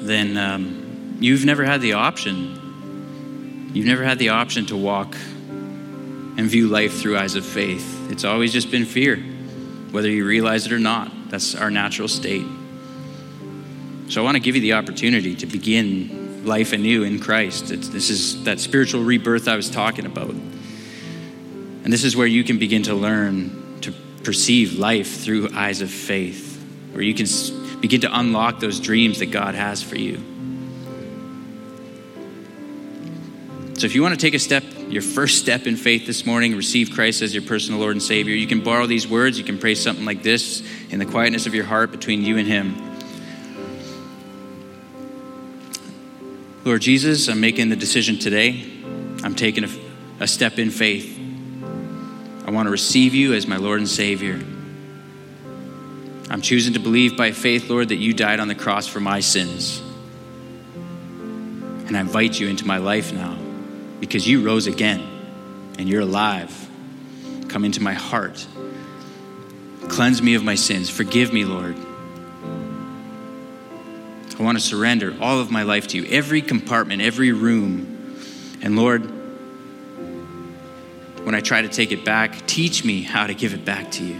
then 0.00 0.38
um, 0.38 1.18
you've 1.20 1.44
never 1.44 1.66
had 1.66 1.82
the 1.82 1.92
option 1.92 3.70
You've 3.74 3.86
never 3.86 4.02
had 4.02 4.18
the 4.18 4.30
option 4.30 4.64
to 4.66 4.76
walk 4.76 5.14
and 5.14 6.48
view 6.48 6.68
life 6.68 6.98
through 6.98 7.18
eyes 7.18 7.34
of 7.34 7.44
faith. 7.44 8.10
It's 8.10 8.24
always 8.24 8.54
just 8.54 8.70
been 8.70 8.86
fear, 8.86 9.16
whether 9.90 10.08
you 10.08 10.26
realize 10.26 10.64
it 10.64 10.72
or 10.72 10.78
not. 10.78 11.12
That's 11.28 11.54
our 11.54 11.70
natural 11.70 12.08
state. 12.08 12.46
So 14.08 14.22
I 14.22 14.24
want 14.24 14.36
to 14.36 14.40
give 14.40 14.54
you 14.54 14.62
the 14.62 14.72
opportunity 14.72 15.34
to 15.36 15.46
begin 15.46 16.46
life 16.46 16.72
anew 16.72 17.02
in 17.02 17.20
Christ. 17.20 17.70
It's, 17.70 17.90
this 17.90 18.08
is 18.08 18.44
that 18.44 18.60
spiritual 18.60 19.04
rebirth 19.04 19.46
I 19.46 19.56
was 19.56 19.68
talking 19.68 20.06
about. 20.06 20.30
And 20.30 21.92
this 21.92 22.04
is 22.04 22.16
where 22.16 22.26
you 22.26 22.44
can 22.44 22.58
begin 22.58 22.84
to 22.84 22.94
learn 22.94 23.67
perceive 24.28 24.78
life 24.78 25.22
through 25.22 25.48
eyes 25.54 25.80
of 25.80 25.90
faith, 25.90 26.62
where 26.92 27.00
you 27.00 27.14
can 27.14 27.24
begin 27.80 28.02
to 28.02 28.18
unlock 28.18 28.60
those 28.60 28.78
dreams 28.78 29.20
that 29.20 29.30
God 29.30 29.54
has 29.54 29.82
for 29.82 29.96
you. 29.96 30.18
So 33.78 33.86
if 33.86 33.94
you 33.94 34.02
want 34.02 34.12
to 34.12 34.20
take 34.20 34.34
a 34.34 34.38
step, 34.38 34.64
your 34.88 35.00
first 35.00 35.38
step 35.38 35.66
in 35.66 35.76
faith 35.76 36.06
this 36.06 36.26
morning, 36.26 36.54
receive 36.54 36.90
Christ 36.90 37.22
as 37.22 37.32
your 37.32 37.42
personal 37.42 37.80
Lord 37.80 37.92
and 37.92 38.02
Savior, 38.02 38.34
you 38.34 38.46
can 38.46 38.62
borrow 38.62 38.84
these 38.84 39.08
words. 39.08 39.38
You 39.38 39.44
can 39.44 39.58
pray 39.58 39.74
something 39.74 40.04
like 40.04 40.22
this 40.22 40.62
in 40.90 40.98
the 40.98 41.06
quietness 41.06 41.46
of 41.46 41.54
your 41.54 41.64
heart 41.64 41.90
between 41.90 42.20
you 42.20 42.36
and 42.36 42.46
Him. 42.46 42.76
Lord 46.66 46.82
Jesus, 46.82 47.28
I'm 47.28 47.40
making 47.40 47.70
the 47.70 47.76
decision 47.76 48.18
today. 48.18 48.62
I'm 49.24 49.34
taking 49.34 49.64
a, 49.64 49.70
a 50.20 50.26
step 50.26 50.58
in 50.58 50.70
faith. 50.70 51.17
I 52.48 52.50
want 52.50 52.64
to 52.64 52.70
receive 52.70 53.14
you 53.14 53.34
as 53.34 53.46
my 53.46 53.58
Lord 53.58 53.78
and 53.78 53.86
Savior. 53.86 54.40
I'm 56.30 56.40
choosing 56.40 56.72
to 56.72 56.78
believe 56.78 57.14
by 57.14 57.32
faith, 57.32 57.68
Lord, 57.68 57.90
that 57.90 57.96
you 57.96 58.14
died 58.14 58.40
on 58.40 58.48
the 58.48 58.54
cross 58.54 58.86
for 58.86 59.00
my 59.00 59.20
sins. 59.20 59.82
And 60.74 61.94
I 61.94 62.00
invite 62.00 62.40
you 62.40 62.48
into 62.48 62.66
my 62.66 62.78
life 62.78 63.12
now 63.12 63.36
because 64.00 64.26
you 64.26 64.40
rose 64.40 64.66
again 64.66 65.06
and 65.78 65.90
you're 65.90 66.00
alive. 66.00 66.70
Come 67.48 67.66
into 67.66 67.82
my 67.82 67.92
heart. 67.92 68.46
Cleanse 69.88 70.22
me 70.22 70.32
of 70.32 70.42
my 70.42 70.54
sins. 70.54 70.88
Forgive 70.88 71.34
me, 71.34 71.44
Lord. 71.44 71.76
I 74.38 74.42
want 74.42 74.56
to 74.56 74.64
surrender 74.64 75.14
all 75.20 75.38
of 75.38 75.50
my 75.50 75.64
life 75.64 75.88
to 75.88 75.98
you, 75.98 76.06
every 76.06 76.40
compartment, 76.40 77.02
every 77.02 77.30
room. 77.30 78.16
And 78.62 78.74
Lord, 78.74 79.17
when 81.28 81.34
I 81.34 81.40
try 81.40 81.60
to 81.60 81.68
take 81.68 81.92
it 81.92 82.06
back, 82.06 82.46
teach 82.46 82.86
me 82.86 83.02
how 83.02 83.26
to 83.26 83.34
give 83.34 83.52
it 83.52 83.62
back 83.62 83.90
to 83.90 84.02
you. 84.02 84.18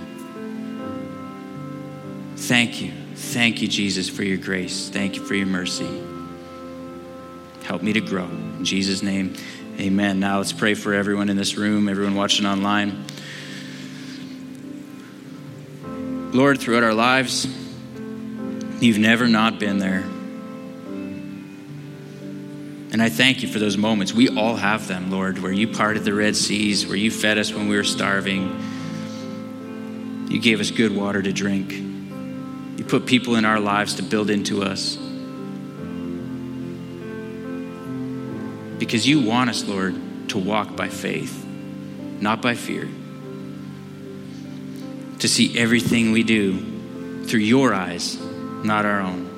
Thank 2.37 2.83
you. 2.83 2.93
Thank 3.15 3.63
you, 3.63 3.67
Jesus, 3.67 4.11
for 4.11 4.23
your 4.25 4.37
grace. 4.37 4.91
Thank 4.91 5.17
you 5.17 5.25
for 5.25 5.35
your 5.35 5.47
mercy. 5.47 5.89
Help 7.63 7.81
me 7.81 7.95
to 7.95 8.03
grow. 8.03 8.27
In 8.27 8.63
Jesus' 8.63 9.03
name, 9.03 9.35
Amen. 9.81 10.21
Now 10.21 10.37
let's 10.37 10.53
pray 10.53 10.75
for 10.75 10.93
everyone 10.93 11.31
in 11.31 11.39
this 11.39 11.57
room, 11.57 11.89
everyone 11.89 12.15
watching 12.15 12.45
online. 12.45 13.07
Lord, 16.35 16.61
throughout 16.61 16.83
our 16.83 16.93
lives, 16.93 17.47
you've 18.83 18.99
never 18.99 19.27
not 19.27 19.59
been 19.59 19.79
there. 19.79 20.05
And 22.91 23.03
I 23.03 23.11
thank 23.11 23.43
you 23.43 23.49
for 23.49 23.59
those 23.59 23.77
moments. 23.77 24.15
We 24.15 24.29
all 24.31 24.57
have 24.57 24.89
them, 24.89 25.11
Lord, 25.11 25.39
where 25.39 25.53
you 25.53 25.69
parted 25.69 26.05
the 26.05 26.15
Red 26.15 26.35
Seas, 26.35 26.87
where 26.87 26.97
you 26.97 27.11
fed 27.11 27.37
us 27.37 27.53
when 27.53 27.69
we 27.69 27.77
were 27.77 27.85
starving. 27.85 28.65
You 30.31 30.41
gave 30.41 30.59
us 30.61 30.71
good 30.71 30.95
water 30.97 31.21
to 31.21 31.33
drink. 31.33 31.73
You 31.73 32.85
put 32.85 33.05
people 33.05 33.37
in 33.37 33.45
our 33.45 33.61
lives 33.61 33.95
to 33.95 34.03
build 34.03 34.31
into 34.31 34.63
us. 34.63 34.97
Because 38.79 39.07
you 39.07 39.21
want 39.21 39.51
us, 39.51 39.65
Lord, 39.65 39.95
to 40.31 40.39
walk 40.39 40.75
by 40.75 40.89
faith, 40.89 41.45
not 42.21 42.41
by 42.41 42.55
fear. 42.55 42.89
To 45.19 45.29
see 45.29 45.59
everything 45.59 46.13
we 46.13 46.23
do 46.23 47.25
through 47.27 47.41
your 47.41 47.75
eyes, 47.75 48.19
not 48.65 48.87
our 48.87 49.01
own. 49.01 49.38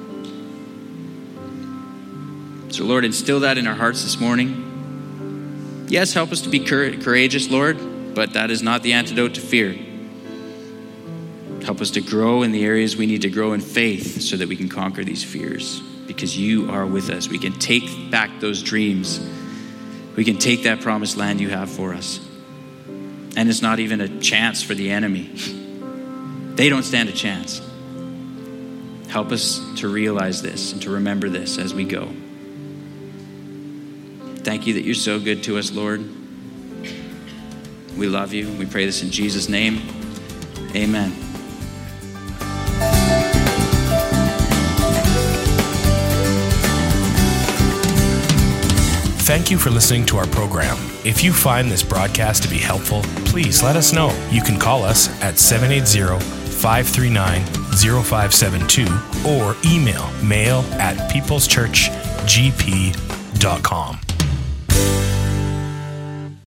So, 2.71 2.85
Lord, 2.85 3.05
instill 3.05 3.41
that 3.41 3.59
in 3.59 3.67
our 3.67 3.75
hearts 3.75 4.03
this 4.05 4.21
morning. 4.21 5.87
Yes, 5.89 6.13
help 6.13 6.31
us 6.31 6.43
to 6.43 6.49
be 6.49 6.61
courageous, 6.61 7.51
Lord, 7.51 8.15
but 8.15 8.35
that 8.35 8.53
is 8.53 8.63
not 8.63 8.85
the 8.85 8.93
antidote 8.93 9.35
to 9.35 9.41
fear. 9.41 9.77
Help 11.65 11.81
us 11.81 11.91
to 11.91 12.01
grow 12.01 12.43
in 12.43 12.53
the 12.53 12.65
areas 12.65 12.97
we 12.97 13.07
need 13.07 13.23
to 13.23 13.29
grow 13.29 13.55
in 13.55 13.61
faith 13.61 14.23
so 14.23 14.37
that 14.37 14.49
we 14.49 14.57
can 14.57 14.69
conquer 14.69 15.03
these 15.03 15.25
fears 15.25 15.81
because 16.07 16.39
you 16.39 16.71
are 16.71 16.87
with 16.87 17.11
us. 17.11 17.29
We 17.29 17.39
can 17.39 17.53
take 17.59 18.11
back 18.11 18.39
those 18.39 18.63
dreams. 18.63 19.21
We 20.17 20.25
can 20.25 20.39
take 20.39 20.63
that 20.63 20.81
promised 20.81 21.17
land 21.17 21.41
you 21.41 21.51
have 21.51 21.71
for 21.71 21.93
us. 21.93 22.21
And 23.37 23.49
it's 23.49 23.63
not 23.63 23.81
even 23.81 24.01
a 24.01 24.21
chance 24.21 24.63
for 24.63 24.75
the 24.75 24.91
enemy. 24.91 25.31
They 26.51 26.69
don't 26.69 26.83
stand 26.83 27.09
a 27.09 27.13
chance. 27.13 27.63
Help 29.09 29.33
us 29.33 29.65
to 29.77 29.89
realize 29.89 30.43
this 30.43 30.75
and 30.75 30.83
to 30.83 30.91
remember 30.91 31.31
this 31.31 31.57
as 31.57 31.73
we 31.73 31.85
go. 31.85 32.13
Thank 34.43 34.67
you 34.67 34.75
that 34.75 34.83
you're 34.83 34.95
so 34.95 35.21
good 35.21 35.43
to 35.45 35.59
us, 35.59 35.71
Lord. 35.71 36.01
We 37.97 38.07
love 38.07 38.33
you. 38.33 38.51
We 38.53 38.67
pray 38.67 38.87
this 38.87 39.03
in 39.03 39.11
Jesus' 39.11 39.49
name. 39.49 39.83
Amen. 40.75 41.13
Thank 49.31 49.51
you 49.51 49.59
for 49.59 49.71
listening 49.71 50.05
to 50.07 50.17
our 50.17 50.27
program. 50.27 50.77
If 51.05 51.23
you 51.23 51.33
find 51.33 51.71
this 51.71 51.85
broadcast 51.85 52.43
to 52.43 52.49
be 52.49 52.59
helpful, 52.59 53.03
please 53.27 53.63
let 53.63 53.77
us 53.77 53.93
know. 53.93 54.11
You 54.31 54.43
can 54.43 54.59
call 54.59 54.83
us 54.83 55.09
at 55.23 55.39
780 55.39 56.19
539 56.61 57.45
0572 58.05 58.87
or 59.29 59.55
email 59.65 60.11
mail 60.23 60.63
at 60.81 60.97
peopleschurchgp.com. 61.13 64.01